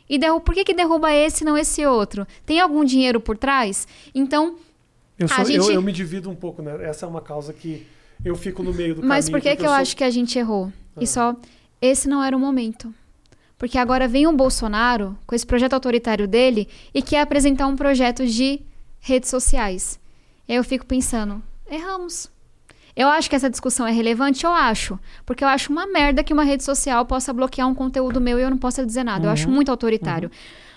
[0.08, 2.26] E por que, que derruba esse e não esse outro?
[2.46, 3.88] Tem algum dinheiro por trás?
[4.14, 4.56] Então,
[5.18, 6.84] Eu, sou- eu- gente- eu me divido um pouco, né?
[6.88, 7.86] Essa é uma causa que
[8.24, 9.40] eu fico no meio do mas caminho.
[9.40, 10.72] por que, que eu sou- acho que a gente errou?
[10.96, 11.00] Ah.
[11.02, 11.34] E só,
[11.80, 12.94] esse não era o momento.
[13.62, 18.26] Porque agora vem o Bolsonaro com esse projeto autoritário dele e quer apresentar um projeto
[18.26, 18.60] de
[18.98, 20.00] redes sociais.
[20.48, 21.40] E aí eu fico pensando,
[21.70, 22.28] erramos.
[22.96, 24.98] Eu acho que essa discussão é relevante, eu acho.
[25.24, 28.42] Porque eu acho uma merda que uma rede social possa bloquear um conteúdo meu e
[28.42, 29.28] eu não possa dizer nada.
[29.28, 30.28] Eu acho muito autoritário.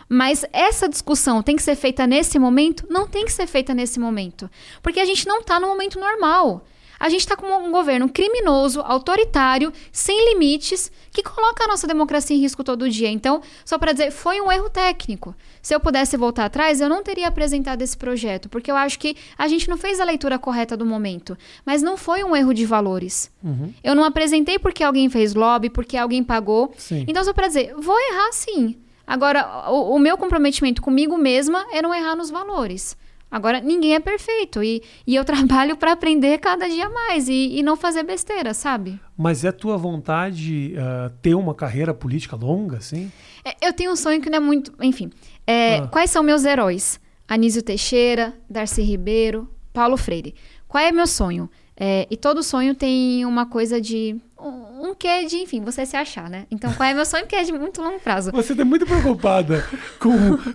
[0.07, 2.85] Mas essa discussão tem que ser feita nesse momento?
[2.87, 4.47] Não tem que ser feita nesse momento.
[4.83, 6.63] Porque a gente não está no momento normal.
[6.99, 12.35] A gente está com um governo criminoso, autoritário, sem limites, que coloca a nossa democracia
[12.35, 13.09] em risco todo dia.
[13.09, 15.35] Então, só para dizer, foi um erro técnico.
[15.61, 19.15] Se eu pudesse voltar atrás, eu não teria apresentado esse projeto, porque eu acho que
[19.37, 21.37] a gente não fez a leitura correta do momento.
[21.65, 23.31] Mas não foi um erro de valores.
[23.43, 23.73] Uhum.
[23.83, 26.73] Eu não apresentei porque alguém fez lobby, porque alguém pagou.
[26.77, 27.05] Sim.
[27.07, 28.77] Então, só para dizer, vou errar sim.
[29.07, 32.97] Agora, o, o meu comprometimento comigo mesma é não errar nos valores.
[33.29, 37.63] Agora, ninguém é perfeito e, e eu trabalho para aprender cada dia mais e, e
[37.63, 38.99] não fazer besteira, sabe?
[39.17, 43.11] Mas é tua vontade ah, ter uma carreira política longa, assim?
[43.43, 44.71] É, Eu tenho um sonho que não é muito.
[44.81, 45.09] Enfim,
[45.45, 45.87] é, Ah.
[45.87, 46.99] quais são meus heróis?
[47.27, 50.35] Anísio Teixeira, Darcy Ribeiro, Paulo Freire.
[50.67, 51.49] Qual é meu sonho?
[51.77, 54.15] É, e todo sonho tem uma coisa de.
[54.39, 56.45] Um, um quê de, enfim, você se achar, né?
[56.51, 58.31] Então, qual é meu sonho que é de muito longo prazo?
[58.31, 59.65] Você tá muito preocupada
[59.99, 60.09] com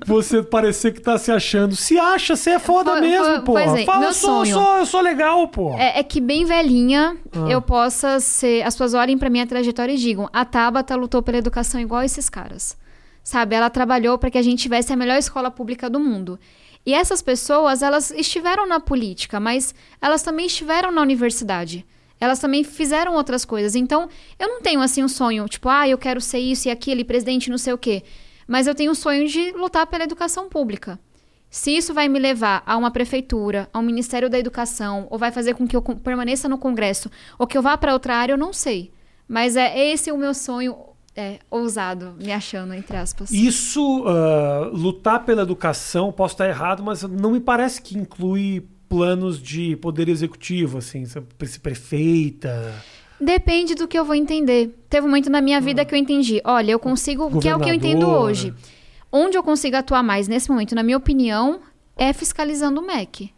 [0.06, 1.76] você parecer que tá se achando.
[1.76, 3.58] Se acha, você é foda mesmo, pô.
[3.58, 4.54] é, Fala, meu eu sou, eu sonho.
[4.54, 5.74] sou, eu sou legal, pô.
[5.76, 7.50] É, é que bem velhinha Ah.
[7.50, 8.62] eu possa ser.
[8.62, 12.28] As pessoas olhem pra minha trajetória e digam: a Tabata lutou pela educação igual esses
[12.30, 12.78] caras.
[13.22, 13.54] Sabe?
[13.54, 16.38] Ela trabalhou para que a gente tivesse a melhor escola pública do mundo.
[16.84, 21.86] E essas pessoas, elas estiveram na política, mas elas também estiveram na universidade.
[22.18, 23.74] Elas também fizeram outras coisas.
[23.74, 24.08] Então,
[24.38, 27.04] eu não tenho assim um sonho, tipo, ah, eu quero ser isso e aquilo, e
[27.04, 28.02] presidente não sei o quê.
[28.46, 30.98] Mas eu tenho o sonho de lutar pela educação pública.
[31.50, 35.32] Se isso vai me levar a uma prefeitura, a um Ministério da Educação, ou vai
[35.32, 38.38] fazer com que eu permaneça no Congresso, ou que eu vá para outra área, eu
[38.38, 38.92] não sei.
[39.26, 40.76] Mas é esse o meu sonho
[41.16, 43.30] é, ousado, me achando, entre aspas.
[43.30, 49.40] Isso, ah, lutar pela educação, posso estar errado, mas não me parece que inclui planos
[49.40, 51.04] de poder executivo, assim,
[51.62, 52.74] prefeita.
[53.20, 54.74] Depende do que eu vou entender.
[54.88, 56.40] Teve um momento na minha vida que eu entendi.
[56.42, 57.38] Olha, eu consigo.
[57.38, 58.54] Que é o que eu entendo hoje.
[59.12, 61.60] Onde eu consigo atuar mais nesse momento, na minha opinião,
[61.96, 63.32] é fiscalizando o MEC.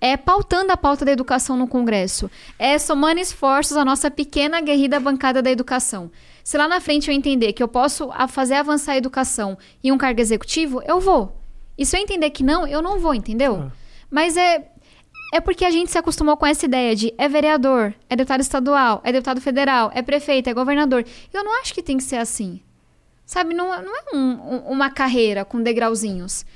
[0.00, 2.30] É pautando a pauta da educação no Congresso.
[2.58, 6.10] É somando esforços à nossa pequena guerrida bancada da educação.
[6.46, 9.90] Se lá na frente eu entender que eu posso a- fazer avançar a educação em
[9.90, 11.36] um cargo executivo, eu vou.
[11.76, 13.56] E se eu entender que não, eu não vou, entendeu?
[13.64, 13.72] Ah.
[14.08, 14.70] Mas é.
[15.34, 19.00] É porque a gente se acostumou com essa ideia de é vereador, é deputado estadual,
[19.02, 21.04] é deputado federal, é prefeito, é governador.
[21.34, 22.60] Eu não acho que tem que ser assim.
[23.24, 26.46] Sabe, não, é- não é um- um- uma carreira com degrauzinhos.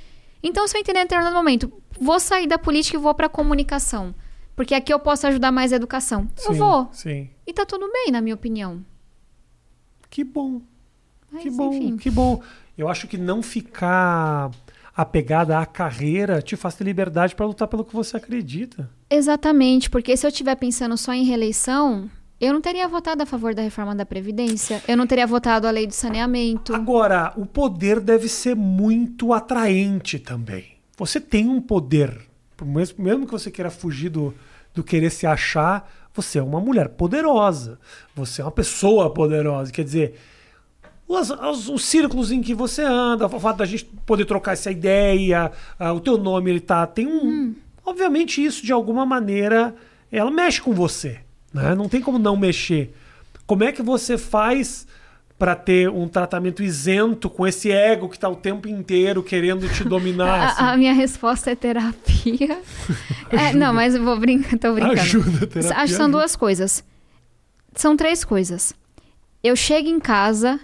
[0.41, 4.15] Então, se eu entender em determinado momento, vou sair da política e vou pra comunicação.
[4.55, 6.29] Porque aqui eu posso ajudar mais a educação.
[6.47, 6.89] eu Sim, vou.
[6.93, 7.29] Sim.
[7.45, 8.85] E tá tudo bem, na minha opinião.
[10.11, 10.61] Que bom.
[11.33, 11.97] Mas, que bom, enfim.
[11.97, 12.43] que bom.
[12.77, 14.51] Eu acho que não ficar
[14.97, 18.91] apegada à carreira te faz ter liberdade para lutar pelo que você acredita.
[19.09, 23.55] Exatamente, porque se eu estiver pensando só em reeleição, eu não teria votado a favor
[23.55, 26.75] da reforma da Previdência, eu não teria votado a lei do saneamento.
[26.75, 30.73] Agora, o poder deve ser muito atraente também.
[30.97, 32.19] Você tem um poder.
[32.63, 34.35] Mesmo, mesmo que você queira fugir do,
[34.75, 37.79] do querer se achar, você é uma mulher poderosa.
[38.15, 39.71] Você é uma pessoa poderosa.
[39.73, 40.15] Quer dizer,
[41.07, 44.71] os, os- os círculos em que você anda, o fato da gente poder trocar essa
[44.71, 45.51] ideia,
[45.95, 46.87] o teu nome, ele tá.
[46.87, 47.55] Tem um.
[47.85, 49.75] Obviamente, isso de alguma maneira
[50.13, 51.21] ela mexe com você,
[51.53, 51.75] né?
[51.75, 52.95] Não tem como não mexer.
[53.47, 54.87] Como é que você faz
[55.41, 59.83] para ter um tratamento isento com esse ego que tá o tempo inteiro querendo te
[59.83, 60.49] dominar?
[60.51, 60.63] assim?
[60.63, 62.61] A, a minha resposta é terapia.
[63.33, 65.01] É, não, mas eu vou brincar, tô brincando.
[65.01, 65.77] Ajuda, terapia.
[65.77, 66.19] Acho que são ajuda.
[66.19, 66.85] duas coisas.
[67.77, 68.75] São três coisas.
[69.43, 70.59] Eu chego em casa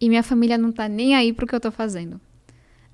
[0.00, 2.18] e minha família não tá nem aí pro que eu tô fazendo.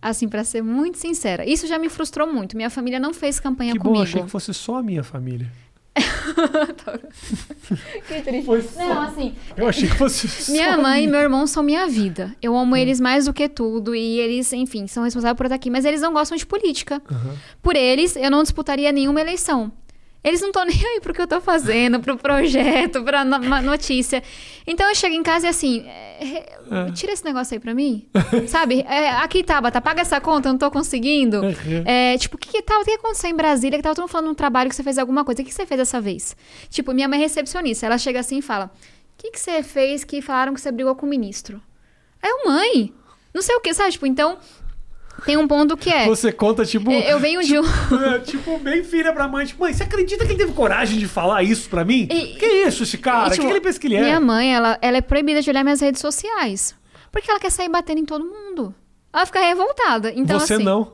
[0.03, 1.49] Assim, pra ser muito sincera.
[1.49, 2.57] Isso já me frustrou muito.
[2.57, 4.03] Minha família não fez campanha Que bom, comigo.
[4.03, 5.51] achei que fosse só a minha família.
[8.07, 8.77] Que triste.
[8.77, 12.35] Não, assim, Eu achei que fosse minha mãe e meu irmão são minha vida.
[12.41, 12.59] Eu Hum.
[12.59, 13.95] amo eles mais do que tudo.
[13.95, 15.71] E eles, enfim, são responsáveis por estar aqui.
[15.71, 17.03] Mas eles não gostam de política.
[17.63, 19.73] Por eles, eu não disputaria nenhuma eleição.
[20.25, 24.23] Eles não estão nem aí pro que eu tô fazendo, pro projeto, pra no- notícia.
[24.67, 26.91] Então eu chego em casa e assim, é, É.
[26.93, 28.09] tira esse negócio aí pra mim.
[28.49, 28.85] Sabe?
[28.89, 31.43] É, aqui, Tabata, paga essa conta, eu não tô conseguindo.
[31.43, 31.83] Uhum.
[31.85, 33.79] É, tipo, o que, que, tava, o que aconteceu em Brasília?
[33.79, 35.41] Que tava todo mundo falando num trabalho que você fez alguma coisa.
[35.41, 36.37] O que, que você fez dessa vez?
[36.71, 37.87] Tipo, minha mãe é recepcionista.
[37.87, 38.71] Ela chega assim e fala: O
[39.17, 41.63] que, que você fez que falaram que você brigou com o ministro?
[42.21, 42.93] Aí eu, mãe,
[43.33, 43.93] não sei o que, sabe?
[43.93, 44.39] Tipo, então,
[45.25, 46.07] tem um ponto que é.
[46.07, 46.91] Você conta, tipo.
[46.93, 47.65] Eu venho de um.
[48.15, 49.47] É, tipo, bem filha pra mãe.
[49.47, 52.07] Tipo, mãe, você acredita que ele teve coragem de falar isso pra mim?
[52.11, 53.29] E- que isso, esse cara?
[53.29, 54.03] E, O tipo, que ele pensa que ele é?
[54.03, 56.75] Minha mãe, ela, ela é proibida de olhar minhas redes sociais.
[57.11, 58.75] Porque ela quer sair batendo em todo mundo.
[59.13, 60.13] Ela fica revoltada.
[60.15, 60.93] Então, Você assim, não.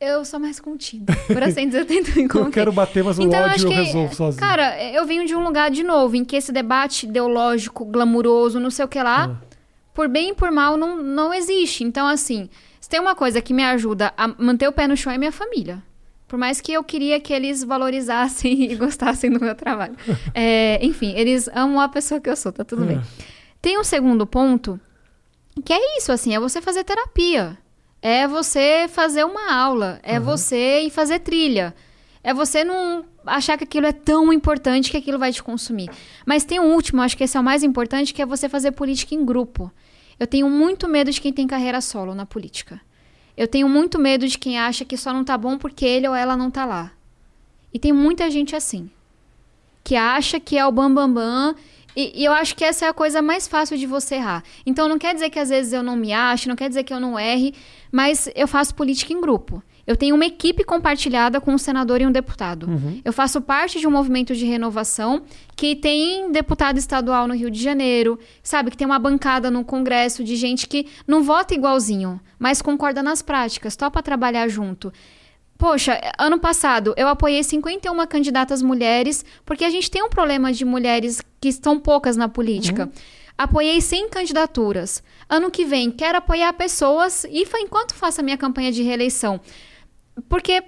[0.00, 1.12] eu sou mais contida.
[1.26, 2.46] Por assim dizer, eu tento encontrar.
[2.48, 4.40] Eu quero bater, mas o Então, eu ódio eu que, resolvo sozinho.
[4.40, 8.70] Cara, eu venho de um lugar, de novo, em que esse debate ideológico, glamuroso, não
[8.70, 9.46] sei o que lá, Ah.
[9.92, 11.82] por bem e por mal, não, não existe.
[11.82, 12.48] Então, assim,
[12.86, 15.32] se tem uma coisa que me ajuda a manter o pé no chão é minha
[15.32, 15.82] família.
[16.28, 19.96] Por mais que eu queria que eles valorizassem e gostassem do meu trabalho.
[20.32, 22.86] É, enfim, eles amam a pessoa que eu sou, tá tudo É.
[22.86, 23.00] bem.
[23.60, 24.78] Tem um segundo ponto,
[25.64, 27.58] que é isso, assim, é você fazer terapia.
[28.00, 29.98] É você fazer uma aula.
[30.04, 31.74] É você ir fazer trilha.
[32.22, 35.90] É você não achar que aquilo é tão importante que aquilo vai te consumir.
[36.24, 38.70] Mas tem um último, acho que esse é o mais importante, que é você fazer
[38.70, 39.72] política em grupo.
[40.18, 42.80] Eu tenho muito medo de quem tem carreira solo na política.
[43.36, 46.14] Eu tenho muito medo de quem acha que só não tá bom porque ele ou
[46.14, 46.92] ela não tá lá.
[47.72, 48.90] E tem muita gente assim.
[49.84, 51.14] Que acha que é o bambambam.
[51.14, 51.56] Bam, bam,
[51.96, 54.44] e, e eu acho que essa é a coisa mais fácil de você errar.
[54.66, 56.92] Então não quer dizer que às vezes eu não me ache, não quer dizer que
[56.92, 57.54] eu não erre,
[57.90, 59.62] mas eu faço política em grupo.
[59.86, 62.66] Eu tenho uma equipe compartilhada com um senador e um deputado.
[63.04, 65.22] Eu faço parte de um movimento de renovação
[65.54, 68.70] que tem deputado estadual no Rio de Janeiro, sabe?
[68.70, 73.22] Que tem uma bancada no Congresso de gente que não vota igualzinho, mas concorda nas
[73.22, 74.92] práticas, topa trabalhar junto.
[75.56, 80.64] Poxa, ano passado eu apoiei 51 candidatas mulheres, porque a gente tem um problema de
[80.64, 82.90] mulheres que estão poucas na política.
[83.38, 85.02] Apoiei 100 candidaturas.
[85.28, 89.40] Ano que vem, quero apoiar pessoas e enquanto faço a minha campanha de reeleição.
[90.28, 90.62] Porque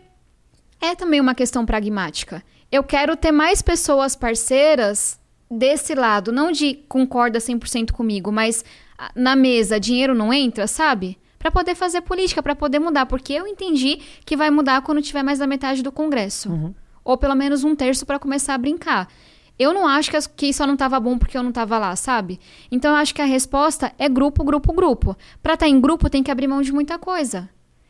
[0.80, 2.42] é também uma questão pragmática.
[2.70, 5.18] Eu quero ter mais pessoas parceiras
[5.50, 8.64] desse lado, não de concorda 100% comigo, mas
[8.98, 11.18] ah, na mesa dinheiro não entra, sabe?
[11.38, 15.22] Para poder fazer política, para poder mudar, porque eu entendi que vai mudar quando tiver
[15.22, 16.50] mais da metade do Congresso.
[17.04, 19.08] Ou pelo menos um terço para começar a brincar.
[19.58, 22.38] Eu não acho que, que só não tava bom porque eu não tava lá, sabe?
[22.70, 25.16] Então eu acho que a resposta é grupo, grupo, grupo.
[25.42, 27.48] Pra estar em grupo tem que abrir mão de muita coisa.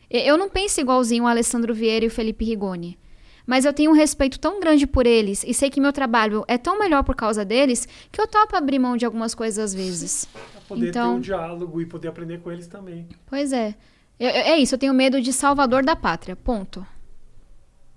[0.09, 2.97] Eu não penso igualzinho o Alessandro Vieira e o Felipe Rigoni.
[3.45, 6.57] Mas eu tenho um respeito tão grande por eles e sei que meu trabalho é
[6.57, 10.25] tão melhor por causa deles que eu topo abrir mão de algumas coisas às vezes.
[10.25, 13.07] Pra poder Então- ter um diálogo e poder aprender com eles também.
[13.25, 13.75] Pois é.
[14.19, 16.35] Eu- eu- é isso, eu tenho medo de salvador da pátria.
[16.35, 16.85] Ponto.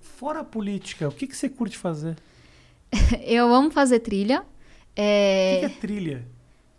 [0.00, 2.16] Fora a política, o que, que você curte fazer?
[3.26, 4.40] Eu amo fazer trilha.
[4.40, 4.44] O
[4.94, 5.56] que, É...
[5.60, 6.26] que é trilha?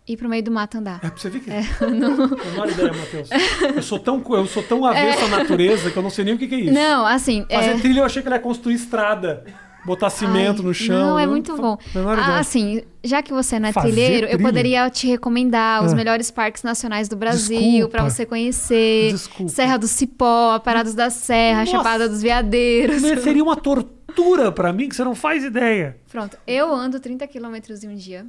[0.06, 1.00] Ir pro meio do mato andar.
[1.02, 1.50] É pra você ver que.
[1.86, 2.28] não.
[2.28, 3.28] Menor ideia, Matheus.
[3.74, 6.38] Eu sou tão, eu sou tão avesso à natureza que eu não sei nem o
[6.38, 6.72] que, que é isso.
[6.74, 7.46] Não, assim.
[7.50, 7.78] Fazer é...
[7.78, 9.44] trilha eu achei que era construir estrada.
[9.86, 11.10] Botar cimento Ai, no chão.
[11.10, 11.78] Não, é Eu muito fa- bom.
[11.94, 14.42] menor Ah, assim, já que você não é Fazer trilheiro, eu trilha?
[14.48, 15.96] poderia te recomendar os Ah.
[15.96, 19.10] melhores parques nacionais do Brasil pra você conhecer.
[19.12, 19.52] Desculpa.
[19.52, 21.72] Serra do Cipó, Parados da Serra, Nossa.
[21.72, 23.02] Chapada dos Veadeiros.
[23.22, 25.98] Seria uma tortura pra mim que você não faz ideia.
[26.10, 28.24] Pronto, eu ando 30 quilômetros em um dia.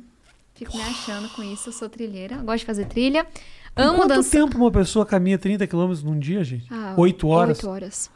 [0.55, 3.27] Fico me achando com isso, eu sou trilheira, gosto de fazer trilha.
[3.75, 4.31] Amo quanto dançar.
[4.31, 6.65] tempo uma pessoa caminha 30 quilômetros num dia, gente?
[6.71, 7.57] Ah, Oito horas?
[7.57, 8.09] Oito horas.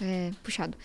[0.00, 0.76] É, puxado.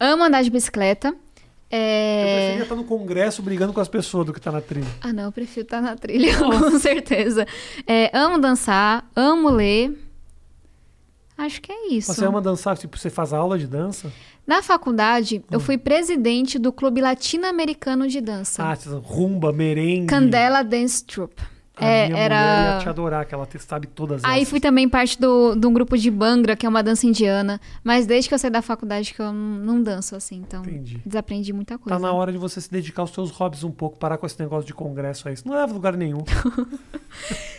[0.00, 1.08] Amo andar de bicicleta.
[1.08, 2.34] Eu É...
[2.36, 4.86] preferia estar no congresso brigando com as pessoas do que estar na trilha.
[5.00, 7.46] Ah, não, eu prefiro estar na trilha, com certeza.
[7.86, 9.96] É, amo dançar, amo ler.
[11.44, 12.14] Acho que é isso.
[12.14, 14.12] Você ama dançar, tipo, você faz aula de dança?
[14.46, 15.42] Na faculdade, Hum.
[15.50, 18.62] eu fui presidente do Clube Latino-Americano de Dança.
[18.62, 20.06] Ah, rumba, merengue.
[20.06, 21.42] Candela Dance Troupe.
[21.74, 24.50] A É, minha era- mulher ia te adorar, que ela te- sabe todas Aí essas.
[24.50, 27.58] fui também parte do, de um grupo de Bangra, que é uma dança indiana.
[27.82, 29.32] Mas desde que eu saí da faculdade que eu não,
[29.74, 31.00] não danço assim, então Entendi.
[31.06, 31.98] desaprendi muita coisa.
[31.98, 34.38] Tá na hora de você se dedicar aos seus hobbies um pouco, parar com esse
[34.38, 35.34] negócio de congresso aí.
[35.34, 36.22] Isso não leva a lugar nenhum.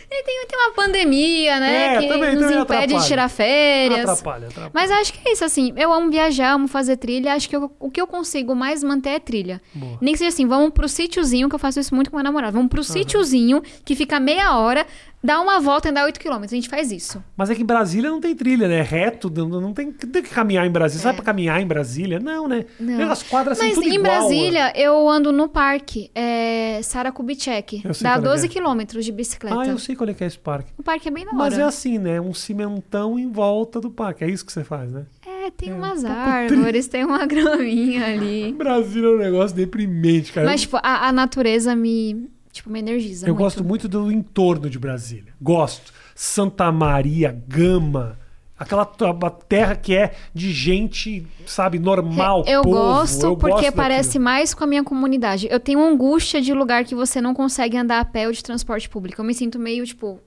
[0.08, 1.96] Tem, tem uma pandemia, né?
[1.96, 2.98] É, que também- nos também impede atrapalha.
[3.00, 4.08] de tirar férias.
[4.08, 4.70] Atrapalha, atrapalha.
[4.72, 5.72] Mas acho que é isso, assim.
[5.76, 7.34] Eu amo viajar, amo fazer trilha.
[7.34, 9.60] Acho que eu- o que eu consigo mais manter é trilha.
[9.74, 9.98] Boa.
[10.00, 12.52] Nem que seja assim, vamos pro sítiozinho, que eu faço isso muito com meu namorado.
[12.56, 14.86] Vamos pro sítiozinho, que fica meia hora,
[15.22, 16.42] dá uma volta e dá 8 km.
[16.42, 17.22] A gente faz isso.
[17.36, 18.78] Mas é que em Brasília não tem trilha, né?
[18.78, 21.00] É reto, não, tem, tem que caminhar em Brasília.
[21.00, 22.20] Você vai pra caminhar em Brasília?
[22.20, 22.66] Não, né?
[22.78, 23.10] Não.
[23.10, 27.80] As quadras são Mas em igual, Brasília, eu ando no parque, é Saracubitcheck.
[27.84, 28.60] Eu sei Dá qual é 12 que é.
[28.60, 29.60] quilômetros de bicicleta.
[29.60, 30.72] Ah, eu sei qual é que é esse parque.
[30.78, 31.38] O parque é bem da hora.
[31.38, 32.20] Mas é assim, né?
[32.20, 34.24] Um cimentão em volta do parque.
[34.24, 35.04] É isso que você faz, né?
[35.26, 38.52] É, tem É, umas um árvores, tem uma graminha ali.
[38.52, 40.46] Brasília é um negócio deprimente, cara.
[40.46, 43.42] Mas, tipo, a, a natureza me, tipo, me energiza eu muito.
[43.44, 45.32] gosto muito do entorno de Brasília.
[45.40, 45.92] Gosto.
[46.14, 48.18] Santa Maria, Gama.
[48.56, 52.76] Aquela terra que é de gente, sabe, normal, É, eu povo.
[52.76, 53.76] gosto Eu porque gosto daquilo.
[53.76, 55.48] parece mais com a minha comunidade.
[55.50, 58.88] Eu tenho angústia de lugar que você não consegue andar a pé ou de transporte
[58.88, 59.20] público.
[59.20, 60.20] Eu me sinto meio, tipo,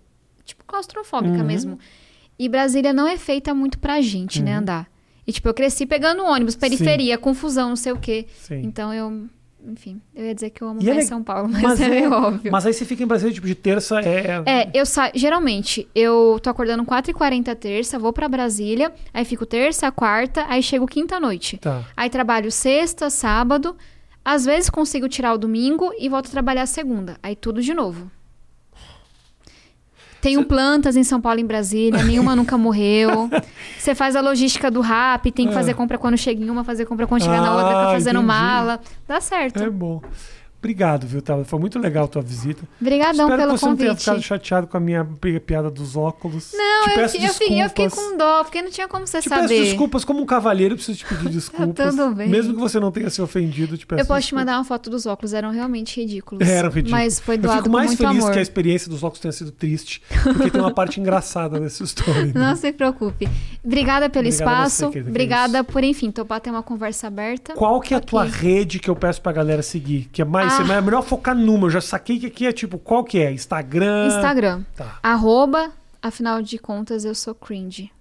[0.44, 1.46] tipo claustrofóbica Uhum.
[1.46, 1.80] mesmo.
[2.38, 4.46] E Brasília não é feita muito pra gente, Uhum.
[4.46, 4.90] né, andar.
[5.26, 8.28] E, tipo, eu cresci pegando ônibus, periferia, confusão, não sei o quê.
[8.40, 8.62] Sim.
[8.64, 9.26] Então eu,
[9.68, 11.82] enfim, eu ia dizer que eu amo E é mais le- São Paulo, mas, Mas
[11.82, 12.52] é, é- óbvio.
[12.52, 14.42] Mas aí você fica em Brasília, tipo, de terça é.
[14.46, 15.12] É, eu saio.
[15.16, 20.86] Geralmente, eu tô acordando 4h40 terça, vou pra Brasília, aí fico terça, quarta, aí chego
[20.88, 21.58] quinta-noite.
[21.58, 21.84] Tá.
[21.96, 23.76] Aí trabalho sexta, sábado.
[24.24, 27.18] Às vezes consigo tirar o domingo e volto a trabalhar segunda.
[27.24, 28.12] Aí tudo de novo.
[30.22, 33.30] Tenho plantas em São Paulo e em Brasília, nenhuma nunca morreu.
[33.78, 35.56] Você faz a logística do rap, tem que É.
[35.56, 38.18] fazer compra quando chega em uma, fazer compra quando chegar na outra, Ah, fica fazendo
[38.18, 38.28] entendi.
[38.28, 38.80] mala.
[39.08, 39.64] Dá certo.
[39.64, 40.02] É bom.
[40.60, 41.46] Obrigado, viu, Tava?
[41.46, 42.64] Foi muito legal a tua visita.
[42.82, 44.04] Obrigadão Espero pelo que você não tenha convite.
[44.06, 46.52] ficado chateado com a minha pi- piada dos óculos.
[46.54, 47.34] Não, te eu, eu, fiquei, eu
[47.70, 47.94] fiquei desculpas.
[47.94, 49.48] com dó, porque não tinha como você Te saber.
[49.48, 51.96] peço desculpas como um cavalheiro, eu preciso te pedir desculpas.
[51.96, 52.28] tudo bem.
[52.28, 54.46] Mesmo que você não tenha se ofendido, te peço Eu posso te desculpas.
[54.46, 56.48] mandar uma foto dos óculos, eram realmente ridículos.
[56.48, 56.92] Eram ridículos.
[56.92, 58.32] Mas foi Eu doado fico com mais feliz amor.
[58.34, 62.32] que a experiência dos óculos tenha sido triste, porque tem uma parte engraçada nessa história.
[62.34, 63.30] Não se preocupe.
[63.64, 64.98] Obrigada pelo Obrigado você, espaço.
[64.98, 65.66] é obrigada isso.
[65.66, 67.54] por, enfim, topar ter uma conversa aberta.
[67.54, 68.32] Qual que é a tua aqui.
[68.38, 70.10] rede que eu peço pra galera seguir?
[70.12, 70.74] Que é mais, Ah.
[70.76, 71.68] é melhor focar numa.
[71.68, 73.32] Eu já saquei que aqui é tipo, qual que é?
[73.32, 74.08] Instagram?
[74.08, 74.64] Instagram.
[74.76, 74.98] Tá.
[75.04, 75.72] Arroba,
[76.02, 77.92] afinal de contas, eu sou cringe.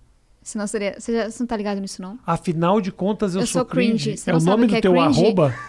[0.43, 0.95] Senão seria.
[0.99, 2.19] Você, já, você não tá ligado nisso, não?
[2.27, 4.11] Afinal de contas, eu, Eu sou sou cringe.
[4.13, 4.23] cringe.
[4.31, 5.21] É o nome do é teu cringe?
[5.25, 5.55] arroba?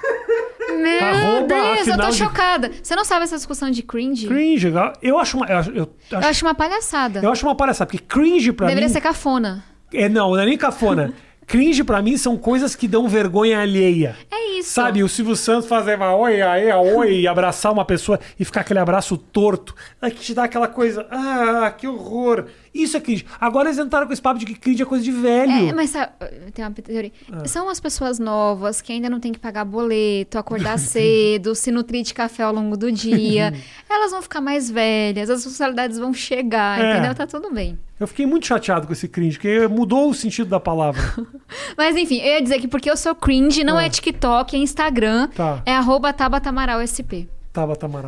[0.79, 2.71] Meu Arroba, Deus, eu tô de- chocada.
[2.83, 4.27] Você não sabe essa discussão de cringe?
[4.27, 4.71] Cringe.
[5.01, 7.19] Eu acho uma, eu, acho- eu Eu acho, acho uma palhaçada.
[7.23, 8.93] eu acho uma palhaçada, porque cringe pra Deveria mim...
[8.93, 9.63] ser cafona.
[9.91, 11.13] É, não, não é nem cafona.
[11.47, 14.15] cringe pra mim são coisas que dão vergonha alheia.
[14.29, 14.71] É isso.
[14.71, 18.61] Sabe, o Silvio Santos fazer uma oi, aê, oi, e abraçar uma pessoa e ficar
[18.61, 19.73] aquele abraço torto.
[20.01, 22.45] É que te dá aquela coisa, ah, que horror.
[22.73, 23.25] Isso é cringe.
[23.39, 25.69] Agora eles entraram com esse papo de que cringe é coisa de velho.
[25.69, 26.11] É, mas sabe,
[26.53, 27.11] tem uma teoria.
[27.31, 27.47] Ah.
[27.47, 32.03] São as pessoas novas que ainda não tem que pagar boleto, acordar cedo, se nutrir
[32.03, 33.53] de café ao longo do dia.
[33.89, 36.91] Elas vão ficar mais velhas, as responsabilidades vão chegar, É.
[36.93, 37.15] entendeu?
[37.15, 37.77] Tá tudo bem.
[37.99, 41.01] Eu fiquei muito chateado com esse cringe, porque mudou o sentido da palavra.
[41.75, 43.85] Mas enfim, eu ia dizer que porque eu sou cringe, não Ah.
[43.85, 46.79] é TikTok, é Instagram, Tá, é arroba Tabata Amaral.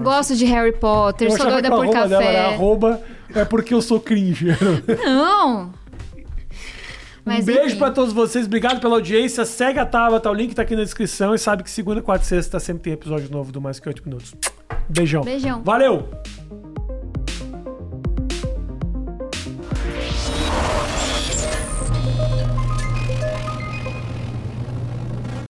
[0.03, 2.53] Gosto de Harry Potter, eu sou doida por arroba dela era café.
[2.56, 3.02] arroba,
[3.34, 4.45] é porque eu sou cringe.
[5.03, 5.74] Não!
[7.26, 9.44] Mas um beijo pra todos vocês, obrigado pela audiência.
[9.45, 11.34] Segue a Tabata, o link tá aqui na descrição.
[11.36, 14.03] E sabe que segunda, quarta e sexta sempre tem episódio novo do Mais Que 8
[14.06, 14.34] Minutos.
[14.88, 15.24] Beijão.
[15.24, 15.61] Beijão.
[15.64, 16.07] Valeu!